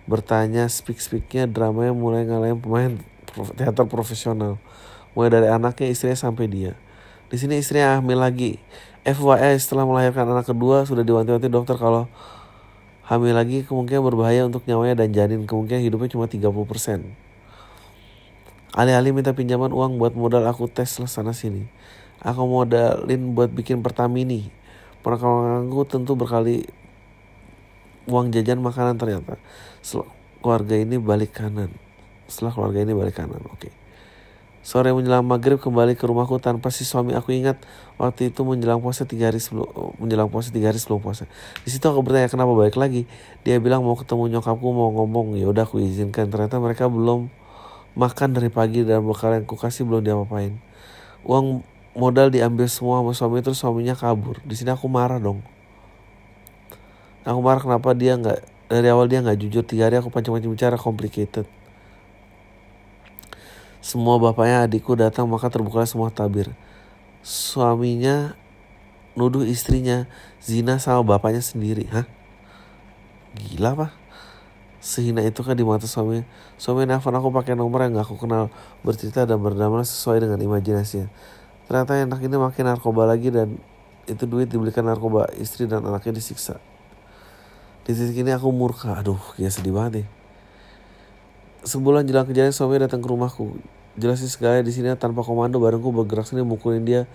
[0.05, 2.93] Bertanya speak speaknya dramanya mulai ngalahin pemain
[3.33, 4.61] teater profesional
[5.17, 6.73] mulai dari anaknya istrinya sampai dia
[7.33, 8.61] di sini istrinya hamil lagi
[9.03, 12.07] FYI setelah melahirkan anak kedua sudah diwanti-wanti dokter kalau
[13.03, 17.03] hamil lagi kemungkinan berbahaya untuk nyawanya dan janin kemungkinan hidupnya cuma 30%.
[18.73, 21.67] Alih-alih minta pinjaman uang buat modal aku tes sana sini.
[22.23, 24.47] Aku modalin buat bikin Pertamini.
[25.03, 26.63] Perkawanganku tentu berkali
[28.07, 29.35] uang jajan makanan ternyata.
[30.39, 31.82] Keluarga ini balik kanan
[32.33, 33.45] setelah keluarga ini balik kanan.
[33.45, 33.69] Oke.
[33.69, 33.73] Okay.
[34.63, 37.59] Sore menjelang maghrib kembali ke rumahku tanpa si suami aku ingat
[37.99, 39.67] waktu itu menjelang puasa tiga hari sebelum
[39.99, 41.27] menjelang puasa tiga hari sebelum puasa.
[41.67, 43.03] Di situ aku bertanya kenapa balik lagi.
[43.43, 46.31] Dia bilang mau ketemu nyokapku mau ngomong ya udah aku izinkan.
[46.31, 47.27] Ternyata mereka belum
[47.99, 50.55] makan dari pagi dan bekal yang kukasih belum diapa-apain.
[51.27, 54.39] Uang modal diambil semua sama suami terus suaminya kabur.
[54.47, 55.43] Di sini aku marah dong.
[57.27, 58.39] Aku marah kenapa dia nggak
[58.71, 61.43] dari awal dia nggak jujur tiga hari aku pancing-pancing bicara complicated.
[63.83, 66.55] Semua bapaknya adikku datang maka terbuka semua tabir.
[67.19, 68.31] Suaminya
[69.19, 70.07] nuduh istrinya
[70.39, 71.91] zina sama bapaknya sendiri.
[71.91, 72.07] Hah?
[73.35, 73.87] Gila apa?
[74.79, 76.23] Sehina itu kan di mata suami.
[76.55, 78.47] Suami nelfon aku pakai nomor yang gak aku kenal.
[78.87, 81.11] Bercerita dan berdamai sesuai dengan imajinasinya.
[81.67, 83.59] Ternyata enak ini makin narkoba lagi dan
[84.07, 86.55] itu duit dibelikan narkoba istri dan anaknya disiksa.
[87.83, 88.95] Di titik ini aku murka.
[88.95, 90.22] Aduh, ya sedih banget nih.
[91.63, 93.55] Sebulan jelang kejadian suami datang ke rumahku.
[93.95, 97.07] Jelasin segala di sini tanpa komando barengku bergerak sini mukulin dia.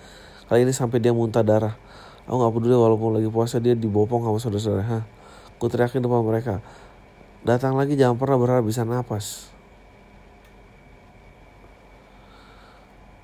[0.48, 1.76] Kali ini sampai dia muntah darah.
[2.24, 4.84] Aku gak peduli walaupun lagi puasa dia dibopong sama saudara-saudara.
[4.88, 5.02] Hah?
[5.60, 6.64] Ku teriakin depan mereka.
[7.44, 9.52] Datang lagi jangan pernah berharap bisa napas.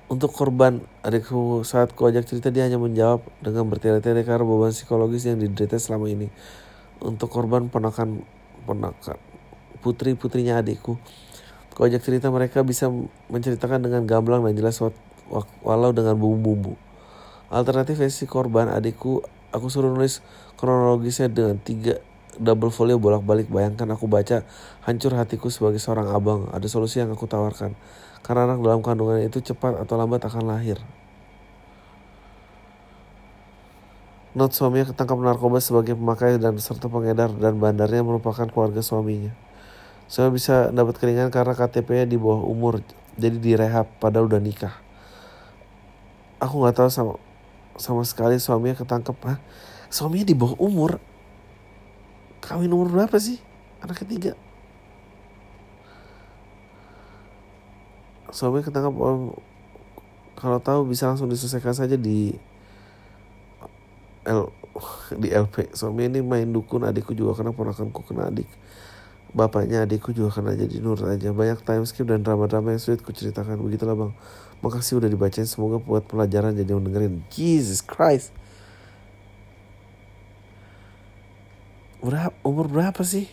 [0.05, 5.25] Untuk korban adikku saat ku ajak cerita dia hanya menjawab dengan bertele-tele karena beban psikologis
[5.25, 6.29] yang diderita selama ini.
[7.01, 8.21] Untuk korban penakan
[8.69, 9.24] penakan
[9.85, 10.97] putri-putrinya adikku.
[11.77, 12.89] Ku ajak cerita mereka bisa
[13.29, 14.81] menceritakan dengan gamblang dan jelas
[15.61, 16.73] walau dengan bumbu-bumbu.
[17.53, 19.21] Alternatif versi korban adikku
[19.53, 20.25] aku suruh nulis
[20.57, 22.01] kronologisnya dengan tiga
[22.41, 24.43] double folio bolak-balik bayangkan aku baca
[24.83, 27.77] hancur hatiku sebagai seorang abang ada solusi yang aku tawarkan
[28.27, 30.83] karena anak dalam kandungan itu cepat atau lambat akan lahir
[34.35, 39.31] Not suaminya ketangkap narkoba sebagai pemakai dan serta pengedar dan bandarnya merupakan keluarga suaminya.
[40.05, 42.85] Suami bisa dapat keringan karena KTP-nya di bawah umur,
[43.17, 44.75] jadi direhab padahal udah nikah.
[46.37, 47.13] Aku nggak tahu sama
[47.75, 49.41] sama sekali suaminya ketangkep, Hah?
[49.89, 51.01] Suaminya di bawah umur,
[52.39, 53.41] kawin umur berapa sih?
[53.81, 54.37] Anak ketiga.
[58.29, 59.33] Suami ketangkap orang
[60.35, 62.35] kalau tahu bisa langsung diselesaikan saja di
[64.27, 64.51] L
[65.15, 68.49] di LP suami ini main dukun adikku juga kena ponakanku kena adik
[69.35, 71.35] bapaknya adikku juga kena jadi nur aja.
[71.35, 74.11] Banyak time skip dan drama-drama yang sulit ku ceritakan begitulah bang.
[74.63, 75.43] Makasih udah dibacain.
[75.43, 78.31] Semoga buat pelajaran jadi mendengarin Jesus Christ.
[81.99, 83.27] Berapa umur berapa sih?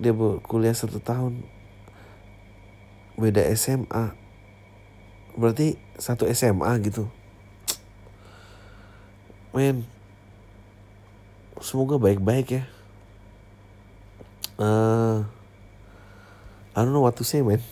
[0.00, 0.16] Dia
[0.48, 1.44] kuliah satu tahun.
[3.18, 4.16] Beda SMA
[5.38, 7.06] berarti satu SMA gitu.
[9.54, 9.97] Men
[11.60, 12.62] semoga baik-baik ya.
[14.58, 15.22] Uh,
[16.74, 17.62] I don't know what to say man.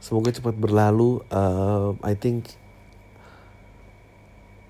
[0.00, 1.20] Semoga cepat berlalu.
[1.28, 2.48] Uh, I think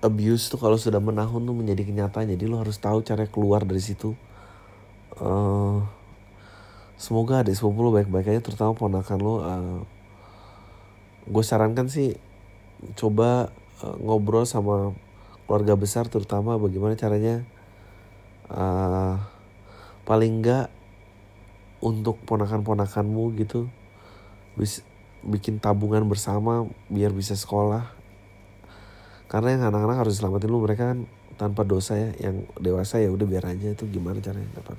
[0.03, 2.27] abuse tuh kalau sudah menahun tuh menjadi kenyataan.
[2.35, 4.13] Jadi lo harus tahu cara keluar dari situ.
[5.15, 5.83] Uh,
[6.99, 9.35] semoga adik sepupu lo baik-baik aja terutama ponakan lo.
[9.39, 9.79] Uh,
[11.23, 12.19] gue sarankan sih
[12.99, 13.47] coba
[13.79, 14.91] uh, ngobrol sama
[15.45, 17.43] keluarga besar terutama bagaimana caranya
[18.49, 19.19] uh,
[20.07, 20.67] paling enggak
[21.83, 23.67] untuk ponakan-ponakanmu gitu
[24.55, 24.83] bis,
[25.23, 27.91] bikin tabungan bersama biar bisa sekolah.
[29.27, 33.25] Karena yang anak-anak harus diselamatin lu mereka kan tanpa dosa ya yang dewasa ya udah
[33.25, 34.77] biar aja itu gimana caranya dapat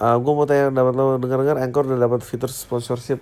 [0.00, 3.20] uh, ah, gue mau tanya dapat lo dengar-dengar Anchor udah dapat fitur sponsorship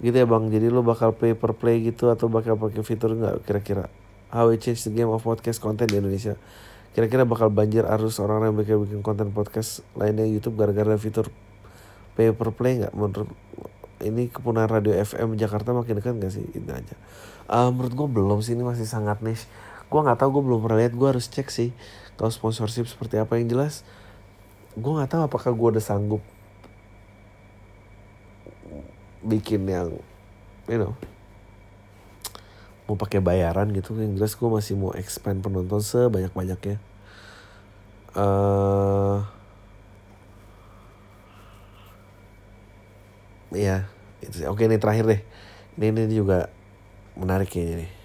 [0.00, 0.48] gitu ya bang.
[0.48, 3.86] Jadi lo bakal pay per play gitu atau bakal pakai fitur nggak kira-kira?
[4.32, 6.34] How we change the game of podcast content di Indonesia.
[6.96, 11.30] Kira-kira bakal banjir arus orang-orang yang bikin bikin konten podcast lainnya YouTube gara-gara fitur
[12.18, 12.92] pay per play nggak?
[12.96, 13.30] Menurut
[14.00, 16.44] ini kepunahan radio FM Jakarta makin dekat gak sih?
[16.56, 16.96] Ini aja.
[17.46, 18.56] Uh, menurut gue belum sih.
[18.56, 19.44] Ini masih sangat niche.
[19.92, 20.96] Gue nggak tahu gue belum pernah lihat.
[20.96, 21.70] Gue harus cek sih.
[22.16, 23.36] Kalau sponsorship seperti apa.
[23.36, 23.74] Yang jelas
[24.78, 26.22] gue nggak tahu apakah gue udah sanggup
[29.20, 29.92] bikin yang
[30.68, 30.92] you know
[32.88, 36.76] mau pakai bayaran gitu yang jelas gue masih mau expand penonton sebanyak banyaknya
[38.18, 39.22] uh,
[43.50, 43.90] Iya,
[44.22, 45.20] itu Oke ini terakhir deh.
[45.74, 46.46] Ini ini juga
[47.18, 47.99] menarik kayaknya nih.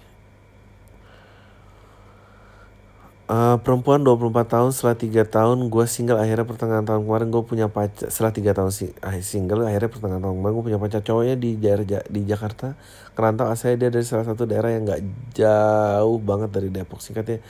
[3.26, 7.66] Uh, perempuan 24 tahun setelah 3 tahun gue single akhirnya pertengahan tahun kemarin gue punya
[7.66, 8.06] pacar.
[8.06, 8.70] Setelah 3 tahun
[9.02, 11.02] ah, single akhirnya pertengahan tahun kemarin gue punya pacar.
[11.02, 12.78] Cowoknya di daerah di Jakarta
[13.18, 13.50] kerantau.
[13.50, 15.02] Asalnya dia dari salah satu daerah yang gak
[15.34, 17.02] jauh banget dari Depok.
[17.02, 17.42] Singkatnya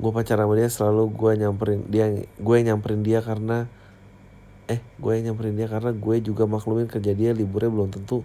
[0.00, 2.04] gue pacaran sama dia selalu gue nyamperin dia
[2.40, 3.68] gue nyamperin dia karena
[4.64, 8.24] eh gue nyamperin dia karena gue juga maklumin kerja dia liburnya belum tentu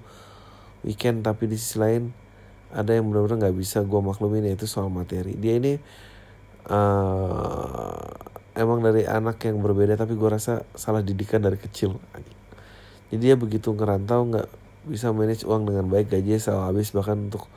[0.87, 1.19] weekend.
[1.19, 2.15] Tapi di sisi lain
[2.71, 5.35] ada yang benar-benar nggak bisa gue maklumin yaitu soal materi.
[5.35, 5.75] Dia ini
[6.67, 8.07] uh,
[8.57, 11.95] emang dari anak yang berbeda tapi gue rasa salah didikan dari kecil.
[13.07, 14.47] Jadi dia begitu ngerantau nggak
[14.87, 16.91] bisa manage uang dengan baik gaji selalu habis.
[16.91, 17.47] Bahkan untuk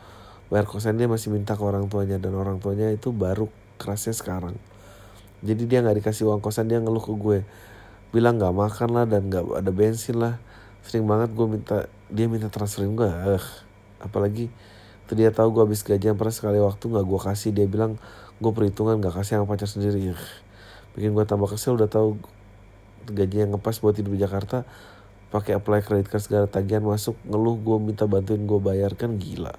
[0.51, 2.23] bayar kosan dia masih minta ke orang tuanya.
[2.23, 3.51] Dan orang tuanya itu baru
[3.81, 4.55] kerasnya sekarang.
[5.43, 7.39] Jadi dia nggak dikasih uang kosan dia ngeluh ke gue.
[8.15, 10.39] Bilang nggak makan lah dan nggak ada bensin lah.
[10.87, 13.11] Sering banget gue minta dia minta transferin gue
[14.01, 14.49] apalagi
[15.11, 17.99] tuh dia tahu gue habis gajian pernah sekali waktu nggak gue kasih dia bilang
[18.39, 20.15] gue perhitungan nggak kasih sama pacar sendiri.
[20.95, 22.15] Bikin gue tambah kesel udah tahu
[23.11, 24.63] gaji yang ngepas buat hidup di Jakarta
[25.35, 29.59] pakai apply credit card segala tagihan masuk ngeluh gue minta bantuin gue bayar kan gila.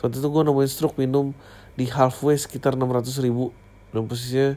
[0.00, 1.36] Saat itu gue nemuin stroke minum
[1.76, 3.52] di halfway sekitar 600 ribu.
[3.92, 4.56] Dan posisinya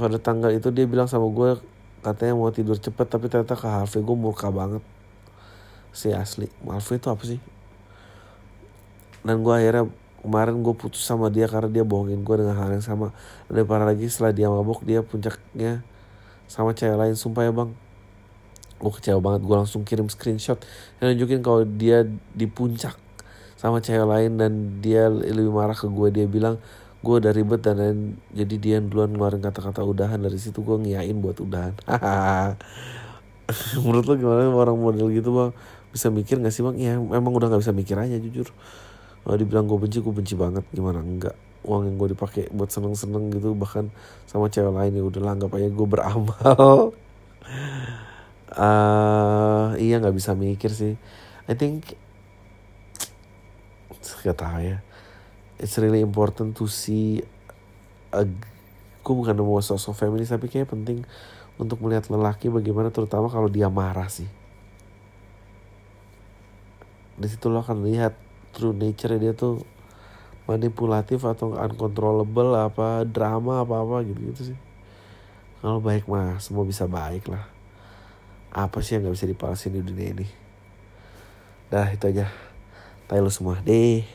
[0.00, 1.60] pada tanggal itu dia bilang sama gue
[2.00, 4.80] katanya mau tidur cepet tapi ternyata ke halfway gue murka banget.
[5.92, 7.53] Si asli halfway itu apa sih
[9.24, 9.88] dan gue akhirnya
[10.20, 13.12] kemarin gue putus sama dia karena dia bohongin gue dengan hal yang sama.
[13.48, 15.80] Dan parah lagi setelah dia mabok dia puncaknya
[16.48, 17.16] sama cewek lain.
[17.16, 17.72] Sumpah ya bang.
[18.80, 19.40] Gue kecewa banget.
[19.44, 20.60] Gue langsung kirim screenshot
[21.00, 22.96] yang nunjukin kalau dia di puncak
[23.56, 24.52] sama cewek lain dan
[24.84, 26.60] dia lebih marah ke gue dia bilang
[27.04, 27.98] gue udah ribet dan lain
[28.32, 30.20] jadi dia duluan ngeluarin kata-kata udahan.
[30.20, 31.72] Dari situ gue ngiyain buat udahan.
[33.84, 35.52] Menurut lo gimana orang model gitu bang?
[35.92, 36.76] Bisa mikir gak sih bang?
[36.80, 38.48] Ya emang udah nggak bisa mikir aja jujur
[39.24, 40.64] kalau dibilang gue benci gue benci banget.
[40.70, 41.00] Gimana?
[41.00, 41.34] Enggak.
[41.64, 43.88] Uang yang gue dipakai buat seneng-seneng gitu bahkan
[44.28, 46.92] sama cewek lain ya udah anggap aja gue beramal.
[48.52, 51.00] Uh, iya nggak bisa mikir sih.
[51.48, 51.96] I think
[54.24, 54.78] gak tahu ya.
[55.60, 57.20] It's really important to see
[58.10, 58.24] a,
[59.04, 61.04] gue bukan mau sosok feminis tapi kayak penting
[61.60, 64.26] untuk melihat lelaki bagaimana terutama kalau dia marah sih.
[67.14, 68.23] Di situ lo akan lihat
[68.54, 69.66] true nature dia tuh
[70.46, 74.58] manipulatif atau uncontrollable apa drama apa apa gitu gitu sih.
[75.58, 77.50] Kalau baik mah semua bisa baik lah.
[78.54, 80.28] Apa sih yang nggak bisa dipalasin di dunia ini?
[81.72, 82.30] Dah itu aja.
[83.10, 83.58] Tayo semua.
[83.64, 84.06] Deh